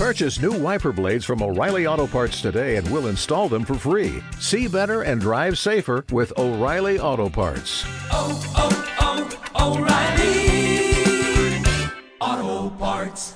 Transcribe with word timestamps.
Purchase 0.00 0.40
new 0.40 0.56
wiper 0.58 0.92
blades 0.92 1.26
from 1.26 1.42
O'Reilly 1.42 1.86
Auto 1.86 2.06
Parts 2.06 2.40
today 2.40 2.76
and 2.76 2.90
we'll 2.90 3.08
install 3.08 3.50
them 3.50 3.66
for 3.66 3.74
free. 3.74 4.22
See 4.38 4.66
better 4.66 5.02
and 5.02 5.20
drive 5.20 5.58
safer 5.58 6.06
with 6.10 6.32
O'Reilly 6.38 6.98
Auto 6.98 7.28
Parts. 7.28 7.84
Oh, 8.10 8.40
oh, 8.56 9.50
oh, 9.58 9.76
O'Reilly 9.76 11.62
Auto 12.18 12.70
Parts. 12.76 13.34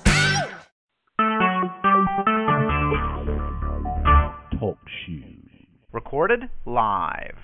Talk 4.58 4.78
shoes. 5.04 5.66
Recorded 5.92 6.48
live. 6.64 7.36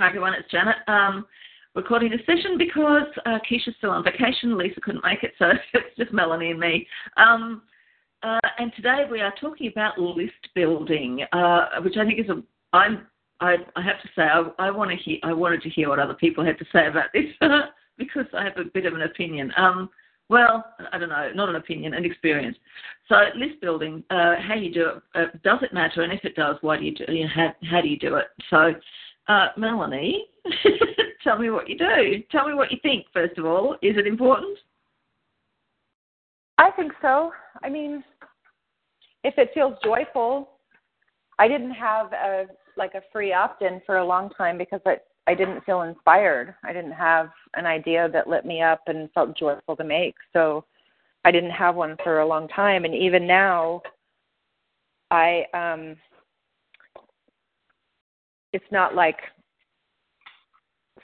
Hi 0.00 0.08
everyone, 0.08 0.32
it's 0.32 0.50
Janet. 0.50 0.76
Um, 0.86 1.26
recording 1.74 2.10
this 2.10 2.24
session 2.24 2.56
because 2.56 3.04
uh, 3.26 3.38
Keisha's 3.46 3.76
still 3.76 3.90
on 3.90 4.02
vacation. 4.02 4.56
Lisa 4.56 4.80
couldn't 4.80 5.04
make 5.04 5.24
it, 5.24 5.34
so 5.38 5.50
it's 5.74 5.94
just 5.98 6.14
Melanie 6.14 6.52
and 6.52 6.58
me. 6.58 6.88
Um, 7.18 7.60
uh, 8.22 8.40
and 8.58 8.72
today 8.74 9.04
we 9.10 9.20
are 9.20 9.32
talking 9.40 9.68
about 9.68 9.98
list 9.98 10.32
building, 10.54 11.24
uh, 11.32 11.66
which 11.82 11.96
I 11.96 12.04
think 12.04 12.20
is 12.20 12.28
a. 12.28 12.42
I'm. 12.72 13.06
I, 13.40 13.54
I 13.76 13.82
have 13.82 14.02
to 14.02 14.08
say 14.16 14.22
I, 14.22 14.50
I 14.58 14.70
want 14.70 14.90
to 14.90 14.96
hear. 14.96 15.18
I 15.22 15.32
wanted 15.32 15.62
to 15.62 15.70
hear 15.70 15.88
what 15.88 16.00
other 16.00 16.14
people 16.14 16.44
had 16.44 16.58
to 16.58 16.64
say 16.72 16.88
about 16.88 17.06
this 17.14 17.26
because 17.98 18.26
I 18.36 18.44
have 18.44 18.56
a 18.56 18.64
bit 18.64 18.86
of 18.86 18.94
an 18.94 19.02
opinion. 19.02 19.52
Um, 19.56 19.90
well, 20.28 20.64
I 20.92 20.98
don't 20.98 21.08
know, 21.08 21.30
not 21.34 21.48
an 21.48 21.56
opinion, 21.56 21.94
an 21.94 22.04
experience. 22.04 22.56
So 23.08 23.14
list 23.36 23.60
building, 23.62 24.04
uh, 24.10 24.34
how 24.46 24.54
you 24.54 24.72
do 24.72 24.88
it, 24.88 25.02
uh, 25.14 25.38
does 25.42 25.60
it 25.62 25.72
matter? 25.72 26.02
And 26.02 26.12
if 26.12 26.22
it 26.24 26.36
does, 26.36 26.56
why 26.60 26.76
do 26.76 26.84
you 26.84 26.94
do? 26.94 27.04
You 27.08 27.24
know, 27.24 27.30
how, 27.34 27.54
how 27.70 27.80
do 27.80 27.88
you 27.88 27.98
do 27.98 28.16
it? 28.16 28.26
So, 28.50 28.74
uh, 29.28 29.48
Melanie, 29.56 30.26
tell 31.24 31.38
me 31.38 31.48
what 31.48 31.68
you 31.68 31.78
do. 31.78 32.22
Tell 32.30 32.46
me 32.46 32.54
what 32.54 32.70
you 32.70 32.78
think. 32.82 33.06
First 33.12 33.38
of 33.38 33.46
all, 33.46 33.74
is 33.80 33.96
it 33.96 34.06
important? 34.06 34.58
I 36.58 36.70
think 36.72 36.92
so. 37.00 37.32
I 37.62 37.68
mean, 37.68 38.02
if 39.24 39.34
it 39.38 39.50
feels 39.54 39.74
joyful, 39.82 40.50
I 41.38 41.48
didn't 41.48 41.72
have 41.72 42.12
a 42.12 42.46
like 42.76 42.94
a 42.94 43.02
free 43.12 43.32
opt-in 43.32 43.80
for 43.86 43.98
a 43.98 44.04
long 44.04 44.30
time 44.30 44.58
because 44.58 44.80
I 44.84 44.96
I 45.26 45.34
didn't 45.34 45.64
feel 45.64 45.82
inspired. 45.82 46.54
I 46.64 46.72
didn't 46.72 46.92
have 46.92 47.30
an 47.54 47.66
idea 47.66 48.08
that 48.12 48.28
lit 48.28 48.44
me 48.44 48.62
up 48.62 48.80
and 48.86 49.10
felt 49.12 49.36
joyful 49.36 49.76
to 49.76 49.84
make. 49.84 50.14
So 50.32 50.64
I 51.24 51.30
didn't 51.30 51.50
have 51.50 51.74
one 51.74 51.96
for 52.02 52.20
a 52.20 52.26
long 52.26 52.48
time 52.48 52.84
and 52.84 52.94
even 52.94 53.26
now 53.26 53.82
I 55.10 55.44
um 55.54 55.96
it's 58.52 58.64
not 58.70 58.94
like 58.94 59.18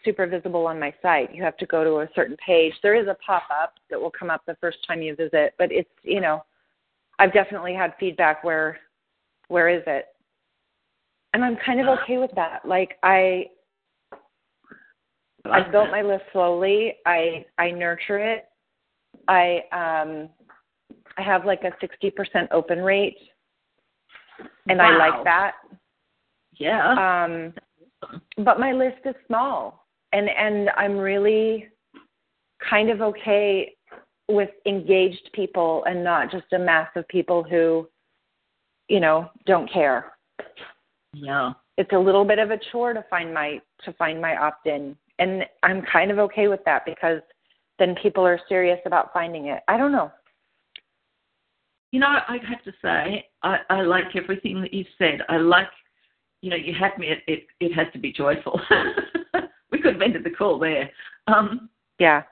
super 0.04 0.26
visible 0.26 0.66
on 0.66 0.78
my 0.78 0.92
site. 1.02 1.34
You 1.34 1.42
have 1.42 1.56
to 1.58 1.66
go 1.66 1.84
to 1.84 2.00
a 2.00 2.08
certain 2.14 2.36
page. 2.44 2.72
There 2.82 2.94
is 2.94 3.08
a 3.08 3.16
pop 3.24 3.44
up 3.50 3.74
that 3.90 4.00
will 4.00 4.10
come 4.10 4.30
up 4.30 4.42
the 4.46 4.56
first 4.60 4.78
time 4.86 5.02
you 5.02 5.14
visit, 5.14 5.54
but 5.58 5.70
it's, 5.72 5.90
you 6.02 6.20
know, 6.20 6.44
I've 7.18 7.32
definitely 7.32 7.74
had 7.74 7.94
feedback 7.98 8.42
where 8.44 8.78
where 9.48 9.68
is 9.68 9.82
it? 9.86 10.06
And 11.32 11.44
I'm 11.44 11.56
kind 11.64 11.80
of 11.80 11.86
okay 12.00 12.18
with 12.18 12.30
that. 12.34 12.60
Like 12.64 12.98
I 13.02 13.46
I 15.44 15.60
built 15.70 15.90
my 15.90 16.02
list 16.02 16.24
slowly. 16.32 16.94
I 17.06 17.44
I 17.58 17.70
nurture 17.70 18.18
it. 18.18 18.46
I 19.28 19.62
um 19.72 20.28
I 21.16 21.22
have 21.22 21.44
like 21.44 21.62
a 21.62 21.70
60% 21.84 22.48
open 22.50 22.80
rate 22.80 23.16
and 24.68 24.78
Wow. 24.78 24.84
I 24.86 24.96
like 24.96 25.24
that. 25.24 25.52
Yeah. 26.56 27.24
Um, 27.24 27.54
but 28.44 28.58
my 28.58 28.72
list 28.72 28.98
is 29.04 29.14
small, 29.26 29.83
and 30.14 30.30
and 30.30 30.70
I'm 30.76 30.96
really 30.96 31.68
kind 32.70 32.88
of 32.88 33.02
okay 33.02 33.74
with 34.28 34.50
engaged 34.64 35.28
people 35.34 35.84
and 35.86 36.02
not 36.02 36.30
just 36.30 36.50
a 36.54 36.58
mass 36.58 36.88
of 36.96 37.06
people 37.08 37.42
who, 37.42 37.86
you 38.88 39.00
know, 39.00 39.28
don't 39.44 39.70
care. 39.70 40.12
yeah. 41.12 41.52
It's 41.76 41.92
a 41.92 41.98
little 41.98 42.24
bit 42.24 42.38
of 42.38 42.52
a 42.52 42.58
chore 42.70 42.94
to 42.94 43.04
find 43.10 43.34
my 43.34 43.60
to 43.84 43.92
find 43.94 44.22
my 44.22 44.36
opt-in, 44.36 44.96
and 45.18 45.44
I'm 45.64 45.82
kind 45.92 46.12
of 46.12 46.18
okay 46.20 46.46
with 46.46 46.60
that 46.64 46.86
because 46.86 47.20
then 47.80 47.96
people 48.00 48.24
are 48.24 48.38
serious 48.48 48.78
about 48.86 49.12
finding 49.12 49.46
it. 49.46 49.60
I 49.66 49.76
don't 49.76 49.90
know. 49.90 50.12
You 51.90 52.00
know, 52.00 52.06
I 52.06 52.38
have 52.48 52.62
to 52.64 52.72
say, 52.82 53.26
I, 53.42 53.58
I 53.70 53.82
like 53.82 54.16
everything 54.16 54.60
that 54.62 54.72
you've 54.72 54.86
said. 54.98 55.20
I 55.28 55.36
like, 55.36 55.68
you 56.42 56.50
know, 56.50 56.56
you 56.56 56.74
had 56.74 56.96
me 56.98 57.10
at 57.10 57.18
it, 57.26 57.46
it 57.60 57.72
has 57.72 57.86
to 57.92 57.98
be 57.98 58.12
joyful. 58.12 58.60
could 59.84 59.94
have 59.94 60.02
ended 60.02 60.24
the 60.24 60.30
call 60.30 60.58
there. 60.58 60.90
Um, 61.26 61.68
Yeah. 61.98 62.22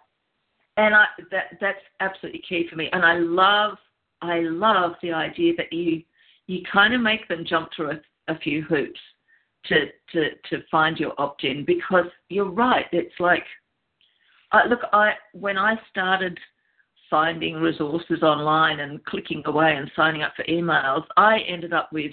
and 0.79 0.95
I, 0.95 1.05
that 1.31 1.59
that's 1.61 1.85
absolutely 2.01 2.43
key 2.49 2.67
for 2.69 2.77
me. 2.77 2.89
And 2.93 3.05
I 3.05 3.19
love, 3.19 3.77
I 4.23 4.41
love 4.41 4.93
the 5.03 5.13
idea 5.13 5.53
that 5.59 5.73
you, 5.73 6.03
you 6.47 6.63
kind 6.73 6.95
of 6.95 7.01
make 7.01 7.29
them 7.29 7.45
jump 7.47 7.69
through 7.77 7.91
a, 7.91 8.33
a 8.33 8.39
few 8.39 8.63
hoops 8.63 9.01
to, 9.67 9.87
to, 10.13 10.31
to 10.51 10.65
find 10.71 10.99
your 10.99 11.13
opt-in 11.19 11.65
because 11.65 12.07
you're 12.31 12.51
right. 12.51 12.87
It's 12.93 13.15
like, 13.21 13.45
I, 14.51 14.67
look, 14.67 14.81
I, 14.93 15.13
when 15.33 15.59
I 15.59 15.77
started 15.91 16.39
finding 17.11 17.57
resources 17.57 18.23
online 18.23 18.81
and 18.81 19.05
clicking 19.05 19.43
away 19.45 19.77
and 19.77 19.91
signing 19.95 20.23
up 20.23 20.33
for 20.35 20.45
emails, 20.45 21.05
I 21.17 21.41
ended 21.41 21.75
up 21.75 21.93
with 21.93 22.13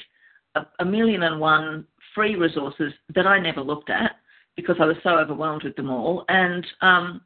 a, 0.56 0.62
a 0.80 0.86
million 0.86 1.24
and 1.24 1.40
one 1.40 1.86
free 2.14 2.36
resources 2.36 2.92
that 3.16 3.26
I 3.26 3.40
never 3.40 3.62
looked 3.62 3.90
at 3.90 4.18
because 4.62 4.78
I 4.80 4.86
was 4.86 4.98
so 5.04 5.12
overwhelmed 5.12 5.64
with 5.64 5.76
them 5.76 5.90
all. 5.90 6.26
And 6.28 6.66
um, 6.82 7.22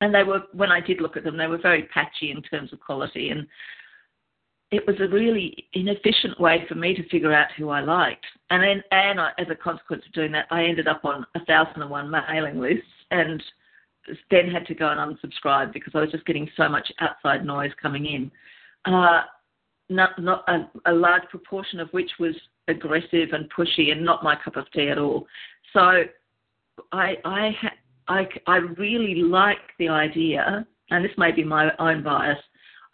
and 0.00 0.14
they 0.14 0.22
were 0.22 0.42
when 0.52 0.70
I 0.70 0.80
did 0.80 1.00
look 1.00 1.16
at 1.16 1.24
them, 1.24 1.36
they 1.36 1.46
were 1.46 1.58
very 1.58 1.84
patchy 1.84 2.30
in 2.30 2.42
terms 2.42 2.72
of 2.72 2.80
quality, 2.80 3.30
and 3.30 3.46
it 4.70 4.86
was 4.86 4.96
a 5.00 5.08
really 5.08 5.68
inefficient 5.74 6.40
way 6.40 6.64
for 6.68 6.74
me 6.74 6.94
to 6.94 7.08
figure 7.08 7.32
out 7.32 7.48
who 7.56 7.68
I 7.68 7.80
liked. 7.80 8.26
And 8.50 8.62
then, 8.62 8.82
and 8.90 9.20
I, 9.20 9.30
as 9.38 9.46
a 9.48 9.54
consequence 9.54 10.02
of 10.06 10.12
doing 10.12 10.32
that, 10.32 10.46
I 10.50 10.64
ended 10.64 10.88
up 10.88 11.04
on 11.04 11.24
a 11.34 11.44
thousand 11.44 11.82
and 11.82 11.90
one 11.90 12.10
mailing 12.10 12.60
lists, 12.60 12.84
and 13.10 13.42
then 14.30 14.50
had 14.50 14.66
to 14.66 14.74
go 14.74 14.90
and 14.90 15.00
unsubscribe 15.00 15.72
because 15.72 15.92
I 15.94 16.00
was 16.00 16.10
just 16.10 16.26
getting 16.26 16.48
so 16.56 16.68
much 16.68 16.90
outside 17.00 17.44
noise 17.44 17.72
coming 17.80 18.06
in. 18.06 18.30
Uh, 18.84 19.22
not 19.88 20.20
not 20.20 20.44
a, 20.48 20.68
a 20.86 20.92
large 20.92 21.22
proportion 21.30 21.80
of 21.80 21.88
which 21.90 22.10
was 22.18 22.34
aggressive 22.68 23.28
and 23.32 23.50
pushy 23.56 23.92
and 23.92 24.04
not 24.04 24.24
my 24.24 24.36
cup 24.36 24.56
of 24.56 24.70
tea 24.72 24.88
at 24.88 24.98
all. 24.98 25.26
So 25.72 26.04
I 26.92 27.14
I 27.24 27.50
I, 28.08 28.28
I 28.46 28.56
really 28.56 29.16
like 29.16 29.58
the 29.78 29.88
idea, 29.88 30.66
and 30.90 31.04
this 31.04 31.12
may 31.18 31.32
be 31.32 31.44
my 31.44 31.70
own 31.78 32.02
bias. 32.02 32.38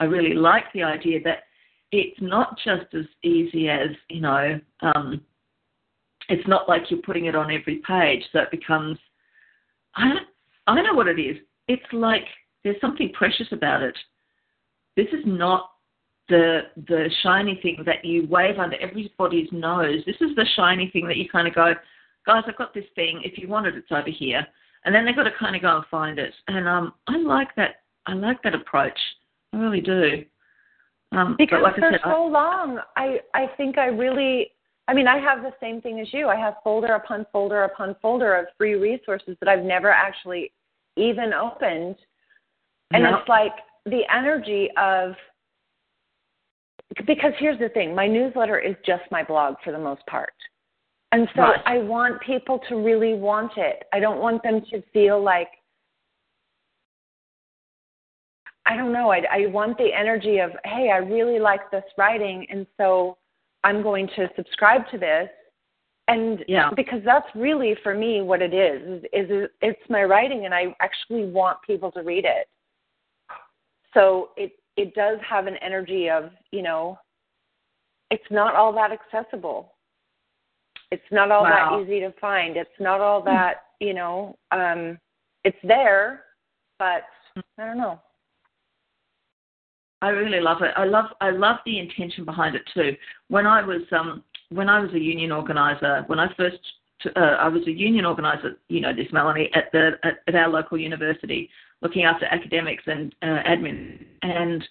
I 0.01 0.05
really 0.05 0.35
like 0.35 0.65
the 0.73 0.83
idea 0.83 1.21
that 1.25 1.45
it's 1.91 2.19
not 2.21 2.59
just 2.65 2.95
as 2.95 3.05
easy 3.23 3.69
as 3.69 3.91
you 4.09 4.21
know. 4.21 4.61
Um, 4.81 5.21
it's 6.29 6.47
not 6.49 6.69
like 6.69 6.91
you're 6.91 7.03
putting 7.03 7.27
it 7.27 7.35
on 7.35 7.51
every 7.51 7.83
page, 7.87 8.23
so 8.33 8.41
it 8.41 8.51
becomes. 8.51 8.99
I 9.95 10.15
I 10.67 10.81
know 10.81 10.95
what 10.95 11.09
it 11.09 11.21
is. 11.21 11.37
It's 11.69 11.83
like 11.93 12.25
there's 12.65 12.81
something 12.81 13.13
precious 13.13 13.49
about 13.53 13.83
it. 13.83 13.97
This 14.97 15.09
is 15.09 15.25
not 15.25 15.71
the 16.29 16.63
the 16.89 17.11
shiny 17.23 17.59
thing 17.63 17.83
that 17.85 18.05
you 18.05 18.27
wave 18.29 18.59
under 18.59 18.77
everybody's 18.81 19.49
nose. 19.53 20.03
This 20.07 20.17
is 20.21 20.35
the 20.37 20.47
shiny 20.57 20.89
thing 20.93 21.07
that 21.09 21.17
you 21.17 21.29
kind 21.29 21.47
of 21.47 21.55
go, 21.55 21.75
guys, 22.27 22.45
I've 22.47 22.57
got 22.57 22.75
this 22.75 22.85
thing. 22.95 23.21
If 23.25 23.39
you 23.39 23.49
want 23.49 23.67
it, 23.67 23.75
it's 23.75 23.91
over 23.91 24.09
here. 24.11 24.47
And 24.85 24.95
then 24.95 25.05
they've 25.05 25.15
got 25.17 25.25
to 25.25 25.33
kind 25.39 25.55
of 25.55 25.63
go 25.63 25.77
and 25.77 25.87
find 25.91 26.19
it. 26.19 26.35
And 26.49 26.67
um, 26.69 26.95
I 27.07 27.17
like 27.17 27.55
that. 27.57 27.83
I 28.07 28.15
like 28.15 28.43
that 28.43 28.55
approach. 28.55 28.99
I 29.53 29.59
really 29.59 29.81
do. 29.81 30.25
Um, 31.13 31.37
Because 31.39 31.61
like 31.63 31.77
for 31.77 31.85
I 31.87 31.91
said, 31.93 32.01
I- 32.05 32.11
so 32.13 32.25
long, 32.25 32.81
I 32.97 33.21
I 33.35 33.47
think 33.57 33.79
I 33.79 33.87
really. 33.87 34.53
I 34.89 34.95
mean, 34.95 35.07
I 35.07 35.19
have 35.19 35.43
the 35.43 35.53
same 35.61 35.81
thing 35.81 36.01
as 36.01 36.13
you. 36.13 36.29
I 36.29 36.35
have 36.37 36.55
folder 36.65 36.95
upon 36.95 37.27
folder 37.33 37.63
upon 37.65 37.95
folder 38.03 38.35
of 38.35 38.47
free 38.59 38.75
resources 38.75 39.37
that 39.41 39.49
I've 39.49 39.63
never 39.65 39.91
actually 39.91 40.51
even 40.97 41.33
opened, 41.33 41.97
and 42.93 43.03
Yeah. 43.05 43.19
it's 43.21 43.29
like 43.29 43.53
the 43.87 44.03
energy 44.13 44.69
of. 44.77 45.15
Because 47.07 47.33
here's 47.39 47.59
the 47.59 47.69
thing, 47.71 47.95
my 47.95 48.07
newsletter 48.07 48.59
is 48.59 48.75
just 48.85 49.03
my 49.11 49.23
blog 49.23 49.55
for 49.65 49.73
the 49.73 49.79
most 49.79 50.05
part. 50.07 50.35
And 51.13 51.29
so 51.37 51.43
Right. 51.43 51.63
I 51.67 51.79
want 51.79 52.21
people 52.23 52.59
to 52.69 52.77
really 52.77 53.15
want 53.15 53.53
it. 53.59 53.85
I 53.93 54.01
don't 54.01 54.19
want 54.19 54.43
them 54.43 54.63
to 54.71 54.83
feel 54.93 55.23
like 55.23 55.49
I 58.65 58.77
don't 58.77 58.93
know. 58.93 59.11
I, 59.11 59.23
I 59.31 59.47
want 59.47 59.77
the 59.77 59.93
energy 59.93 60.39
of, 60.39 60.53
hey, 60.65 60.91
I 60.91 60.99
really 60.99 61.41
like 61.41 61.69
this 61.73 61.85
writing, 61.99 62.47
and 62.49 62.65
so 62.77 63.19
I'm 63.65 63.83
going 63.83 64.07
to 64.17 64.31
subscribe 64.37 64.89
to 64.93 64.99
this. 64.99 65.29
And 66.09 66.45
Yeah. 66.47 66.71
because 66.75 67.03
that's 67.05 67.27
really 67.35 67.75
for 67.83 67.93
me 67.95 68.23
what 68.23 68.41
it 68.41 68.55
is, 68.55 69.05
is, 69.13 69.31
is 69.31 69.49
it's 69.61 69.91
my 69.91 70.05
writing, 70.05 70.45
and 70.47 70.55
I 70.55 70.75
actually 70.81 71.27
want 71.27 71.61
people 71.63 71.91
to 71.93 72.03
read 72.03 72.25
it. 72.25 72.49
So 73.95 74.31
it 74.37 74.53
it 74.77 74.95
does 74.95 75.19
have 75.29 75.47
an 75.47 75.57
energy 75.57 76.09
of, 76.09 76.31
you 76.51 76.63
know, 76.63 76.99
it's 78.11 78.31
not 78.31 78.55
all 78.55 78.73
that 78.73 78.91
accessible. 78.91 79.75
It's 80.93 81.11
not 81.11 81.31
all 81.31 81.45
Wow. 81.45 81.79
that 81.79 81.81
easy 81.81 82.01
to 82.01 82.13
find. 82.21 82.57
It's 82.59 82.79
not 82.79 83.01
all 83.01 83.23
that, 83.23 83.65
you 83.81 83.95
know, 83.95 84.37
um, 84.51 84.99
it's 85.43 85.57
there, 85.63 86.25
but 86.79 87.05
I 87.59 87.65
don't 87.65 87.79
know. 87.79 87.99
I 90.03 90.09
really 90.11 90.41
love 90.41 90.61
it. 90.63 90.73
I 90.77 90.85
love 90.85 91.07
I 91.21 91.31
love 91.31 91.59
the 91.65 91.79
intention 91.79 92.25
behind 92.25 92.57
it 92.57 92.63
too. 92.75 92.95
When 93.29 93.47
I 93.47 93.63
was 93.63 93.83
um 93.93 94.23
when 94.51 94.69
I 94.69 94.81
was 94.81 94.93
a 94.93 94.99
union 94.99 95.33
organizer, 95.33 96.05
when 96.09 96.19
I 96.19 96.29
first 96.35 96.59
uh, 97.17 97.37
I 97.47 97.49
was 97.49 97.67
a 97.67 97.71
union 97.71 98.05
organizer, 98.05 98.59
you 98.69 98.81
know 98.81 98.95
this, 98.95 99.11
Melanie, 99.13 99.51
at 99.55 99.73
the 99.73 99.93
at, 100.03 100.19
at 100.27 100.35
our 100.35 100.49
local 100.49 100.77
university, 100.77 101.49
looking 101.81 102.05
after 102.05 102.27
academics 102.27 102.83
and 102.87 103.15
uh, 103.23 103.43
admin. 103.47 104.05
And 104.23 104.63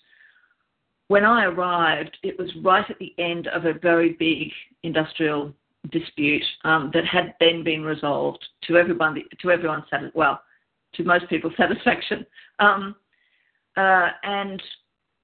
when 1.08 1.26
I 1.26 1.46
arrived, 1.46 2.18
it 2.22 2.38
was 2.38 2.50
right 2.64 2.88
at 2.88 3.00
the 3.00 3.16
end 3.18 3.48
of 3.48 3.66
a 3.66 3.74
very 3.74 4.14
big 4.14 4.50
industrial 4.84 5.54
dispute 5.90 6.44
um, 6.64 6.92
that 6.94 7.06
had 7.06 7.34
then 7.40 7.64
been 7.64 7.84
resolved 7.84 8.46
to 8.68 8.78
everyone 8.78 9.16
to 9.42 9.52
everyone's 9.52 9.86
well 10.14 10.42
to 10.94 11.04
most 11.04 11.28
people's 11.30 11.54
satisfaction. 11.58 12.26
Um, 12.60 12.96
uh, 13.78 14.10
and 14.24 14.62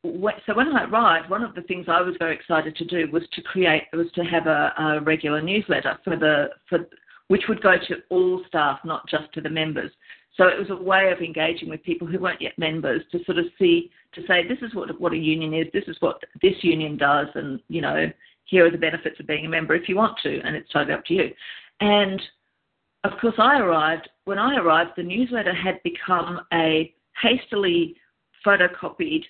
so 0.04 0.54
when 0.54 0.76
I 0.76 0.86
arrived, 0.86 1.30
one 1.30 1.44
of 1.44 1.54
the 1.56 1.62
things 1.64 1.86
I 1.90 2.02
was 2.02 2.16
very 2.20 2.36
excited 2.36 2.76
to 2.78 2.86
do 2.86 3.12
was 3.12 3.24
to 3.34 3.42
create 3.42 3.84
was 3.94 4.08
to 4.16 4.24
have 4.24 4.48
a, 4.48 4.74
a 4.78 5.02
regular 5.02 5.42
newsletter 5.42 5.98
for 6.04 6.16
the 6.16 6.50
for 6.70 6.88
which 7.28 7.44
would 7.50 7.62
go 7.62 7.74
to 7.78 7.96
all 8.10 8.42
staff, 8.48 8.80
not 8.86 9.08
just 9.10 9.32
to 9.34 9.42
the 9.42 9.50
members. 9.50 9.92
So 10.38 10.48
it 10.48 10.58
was 10.58 10.70
a 10.70 10.82
way 10.82 11.12
of 11.12 11.20
engaging 11.20 11.68
with 11.68 11.84
people 11.84 12.08
who 12.08 12.20
weren't 12.20 12.42
yet 12.42 12.58
members 12.58 13.02
to 13.12 13.24
sort 13.26 13.38
of 13.38 13.46
see 13.60 13.92
to 14.14 14.22
say 14.28 14.48
this 14.48 14.60
is 14.62 14.74
what 14.74 15.00
what 15.02 15.14
a 15.14 15.18
union 15.18 15.54
is, 15.54 15.68
this 15.74 15.88
is 15.88 15.98
what 16.00 16.22
this 16.42 16.56
union 16.62 16.98
does, 16.98 17.28
and 17.36 17.60
you 17.68 17.82
know 17.82 18.10
here 18.48 18.66
are 18.66 18.72
the 18.72 18.78
benefits 18.78 19.20
of 19.20 19.28
being 19.28 19.46
a 19.46 19.50
member 19.50 19.76
if 19.76 19.88
you 19.88 19.96
want 19.96 20.18
to, 20.24 20.40
and 20.42 20.56
it's 20.56 20.72
totally 20.72 20.94
up 20.94 21.06
to 21.06 21.14
you. 21.14 21.30
And 21.80 22.22
of 23.04 23.12
course, 23.22 23.36
I 23.38 23.60
arrived 23.60 24.10
when 24.26 24.38
I 24.38 24.58
arrived, 24.58 24.92
the 24.98 25.04
newsletter 25.04 25.54
had 25.54 25.82
become 25.84 26.42
a 26.52 26.94
hastily 27.22 27.96
photocopied 28.46 29.24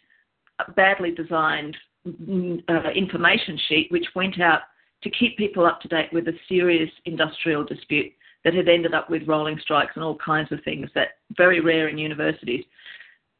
badly 0.75 1.11
designed 1.11 1.77
uh, 2.07 2.89
information 2.95 3.59
sheet 3.67 3.87
which 3.91 4.05
went 4.15 4.41
out 4.41 4.61
to 5.03 5.11
keep 5.11 5.37
people 5.37 5.67
up 5.67 5.79
to 5.81 5.87
date 5.87 6.11
with 6.11 6.27
a 6.27 6.33
serious 6.49 6.89
industrial 7.05 7.63
dispute 7.63 8.11
that 8.43 8.55
had 8.55 8.67
ended 8.67 8.95
up 8.95 9.09
with 9.09 9.27
rolling 9.27 9.59
strikes 9.61 9.91
and 9.95 10.03
all 10.03 10.17
kinds 10.17 10.51
of 10.51 10.63
things 10.63 10.89
that 10.95 11.09
very 11.35 11.59
rare 11.59 11.89
in 11.89 11.97
universities. 11.97 12.63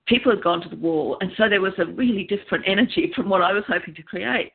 People 0.05 0.31
had 0.31 0.43
gone 0.43 0.61
to 0.61 0.69
the 0.69 0.75
wall, 0.75 1.17
and 1.21 1.31
so 1.37 1.49
there 1.49 1.61
was 1.61 1.73
a 1.79 1.85
really 1.85 2.23
different 2.23 2.65
energy 2.67 3.11
from 3.15 3.29
what 3.29 3.41
I 3.41 3.51
was 3.51 3.63
hoping 3.67 3.95
to 3.95 4.03
create. 4.03 4.51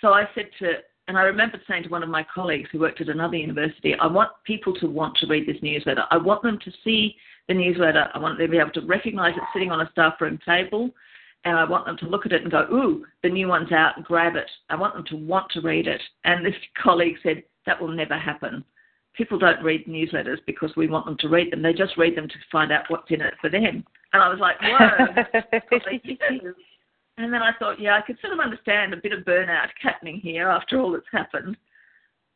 So 0.00 0.12
I 0.12 0.24
said 0.34 0.46
to, 0.60 0.72
and 1.08 1.18
I 1.18 1.22
remember 1.22 1.60
saying 1.68 1.84
to 1.84 1.88
one 1.88 2.02
of 2.02 2.08
my 2.08 2.24
colleagues 2.32 2.68
who 2.72 2.80
worked 2.80 3.00
at 3.00 3.08
another 3.08 3.36
university, 3.36 3.94
I 3.94 4.06
want 4.06 4.30
people 4.44 4.74
to 4.74 4.86
want 4.86 5.16
to 5.18 5.26
read 5.26 5.46
this 5.46 5.62
newsletter. 5.62 6.04
I 6.10 6.16
want 6.16 6.42
them 6.42 6.58
to 6.64 6.72
see 6.84 7.16
the 7.48 7.54
newsletter. 7.54 8.08
I 8.14 8.18
want 8.18 8.38
them 8.38 8.46
to 8.46 8.50
be 8.50 8.58
able 8.58 8.70
to 8.72 8.86
recognize 8.86 9.36
it 9.36 9.42
sitting 9.52 9.70
on 9.70 9.80
a 9.80 9.90
staff 9.92 10.14
room 10.20 10.38
table 10.46 10.90
and 11.44 11.56
I 11.56 11.64
want 11.64 11.86
them 11.86 11.96
to 11.98 12.06
look 12.06 12.26
at 12.26 12.32
it 12.32 12.42
and 12.42 12.50
go, 12.50 12.66
ooh, 12.70 13.06
the 13.22 13.28
new 13.28 13.48
one's 13.48 13.72
out, 13.72 13.96
and 13.96 14.04
grab 14.04 14.36
it. 14.36 14.50
I 14.68 14.76
want 14.76 14.94
them 14.94 15.04
to 15.06 15.16
want 15.16 15.50
to 15.52 15.60
read 15.60 15.86
it. 15.86 16.00
And 16.24 16.44
this 16.44 16.54
colleague 16.82 17.16
said, 17.22 17.42
that 17.66 17.80
will 17.80 17.88
never 17.88 18.18
happen. 18.18 18.64
People 19.14 19.38
don't 19.38 19.62
read 19.62 19.86
newsletters 19.86 20.38
because 20.46 20.70
we 20.76 20.86
want 20.86 21.06
them 21.06 21.16
to 21.20 21.28
read 21.28 21.52
them. 21.52 21.62
They 21.62 21.72
just 21.72 21.96
read 21.96 22.16
them 22.16 22.28
to 22.28 22.34
find 22.50 22.72
out 22.72 22.84
what's 22.88 23.10
in 23.10 23.20
it 23.20 23.34
for 23.40 23.50
them. 23.50 23.84
And 24.12 24.22
I 24.22 24.28
was 24.28 24.38
like, 24.38 24.56
whoa. 24.62 25.40
and 27.24 27.32
then 27.32 27.42
I 27.42 27.52
thought, 27.58 27.80
yeah, 27.80 27.96
I 27.96 28.02
could 28.02 28.18
sort 28.20 28.32
of 28.32 28.40
understand 28.40 28.92
a 28.92 28.96
bit 28.96 29.12
of 29.12 29.24
burnout 29.24 29.68
happening 29.82 30.20
here 30.20 30.48
after 30.48 30.80
all 30.80 30.92
that's 30.92 31.04
happened. 31.12 31.56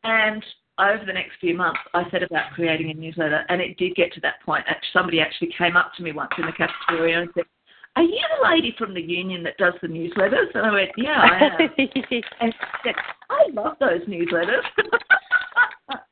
And 0.02 0.44
over 0.78 1.04
the 1.06 1.12
next 1.12 1.32
few 1.40 1.54
months, 1.54 1.80
I 1.94 2.08
set 2.10 2.22
about 2.22 2.52
creating 2.54 2.90
a 2.90 2.94
newsletter, 2.94 3.44
and 3.48 3.60
it 3.60 3.76
did 3.78 3.94
get 3.94 4.12
to 4.14 4.20
that 4.20 4.42
point. 4.44 4.64
Somebody 4.92 5.20
actually 5.20 5.54
came 5.56 5.76
up 5.76 5.92
to 5.96 6.02
me 6.02 6.12
once 6.12 6.32
in 6.36 6.46
the 6.46 6.52
cafeteria 6.52 7.20
and 7.22 7.30
said, 7.34 7.44
are 7.96 8.02
you 8.02 8.20
the 8.40 8.48
lady 8.48 8.74
from 8.76 8.92
the 8.92 9.00
union 9.00 9.44
that 9.44 9.56
does 9.56 9.74
the 9.80 9.86
newsletters? 9.86 10.52
And 10.54 10.66
I 10.66 10.72
went, 10.72 10.90
yeah, 10.96 11.20
I 11.20 11.44
am. 11.44 11.70
and 11.78 11.88
she 12.10 12.22
said, 12.84 12.94
I 13.30 13.46
love 13.52 13.76
those 13.78 14.02
newsletters. 14.08 14.62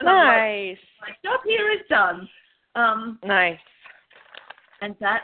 nice. 0.02 0.78
Like, 1.00 1.16
my 1.24 1.30
job 1.30 1.40
here 1.44 1.72
is 1.72 1.80
done. 1.88 2.28
Um, 2.76 3.18
nice. 3.24 3.58
And 4.80 4.94
that, 5.00 5.22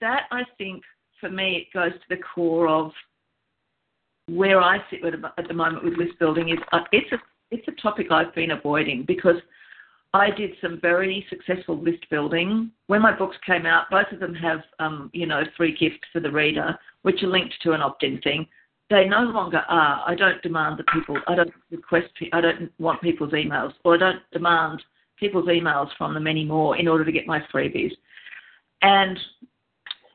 that 0.00 0.22
I 0.30 0.42
think, 0.56 0.82
for 1.22 1.30
me, 1.30 1.66
it 1.66 1.72
goes 1.72 1.92
to 1.92 2.06
the 2.10 2.22
core 2.34 2.68
of 2.68 2.90
where 4.28 4.60
I 4.60 4.78
sit 4.90 5.00
at 5.04 5.48
the 5.48 5.54
moment 5.54 5.84
with 5.84 5.94
list 5.94 6.18
building. 6.18 6.50
Is 6.50 6.58
uh, 6.72 6.80
it's 6.92 7.10
a 7.12 7.18
it's 7.50 7.66
a 7.68 7.80
topic 7.80 8.08
I've 8.10 8.34
been 8.34 8.50
avoiding 8.50 9.04
because 9.06 9.36
I 10.12 10.30
did 10.30 10.50
some 10.60 10.78
very 10.82 11.24
successful 11.30 11.80
list 11.80 12.08
building. 12.10 12.70
When 12.88 13.00
my 13.00 13.16
books 13.16 13.36
came 13.46 13.64
out, 13.64 13.86
both 13.90 14.12
of 14.12 14.20
them 14.20 14.34
have, 14.34 14.60
um, 14.78 15.10
you 15.14 15.26
know, 15.26 15.42
free 15.56 15.74
gifts 15.74 16.06
for 16.12 16.20
the 16.20 16.30
reader, 16.30 16.78
which 17.02 17.22
are 17.22 17.28
linked 17.28 17.54
to 17.62 17.72
an 17.72 17.80
opt-in 17.80 18.20
thing. 18.20 18.46
They 18.90 19.06
no 19.06 19.20
longer 19.22 19.62
are. 19.68 20.04
I 20.06 20.14
don't 20.14 20.42
demand 20.42 20.78
that 20.78 20.88
people. 20.88 21.16
I 21.26 21.34
don't 21.34 21.52
request. 21.70 22.08
I 22.32 22.40
don't 22.42 22.70
want 22.78 23.00
people's 23.00 23.32
emails, 23.32 23.72
or 23.84 23.94
I 23.94 23.98
don't 23.98 24.20
demand 24.32 24.82
people's 25.18 25.46
emails 25.46 25.88
from 25.96 26.14
them 26.14 26.26
anymore 26.26 26.76
in 26.76 26.88
order 26.88 27.04
to 27.04 27.12
get 27.12 27.26
my 27.26 27.40
freebies. 27.54 27.92
And 28.82 29.18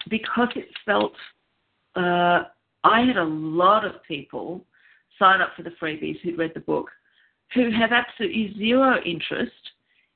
because 0.09 0.50
it 0.56 0.68
felt, 0.86 1.13
uh, 1.95 2.44
I 2.83 3.01
had 3.01 3.18
a 3.18 3.24
lot 3.24 3.86
of 3.86 4.04
people 4.07 4.65
sign 5.19 5.42
up 5.42 5.51
for 5.56 5.63
the 5.63 5.71
freebies 5.81 6.19
who'd 6.21 6.38
read 6.38 6.51
the 6.54 6.62
book, 6.62 6.89
who 7.54 7.71
have 7.71 7.92
absolutely 7.92 8.54
zero 8.57 8.98
interest 9.06 9.51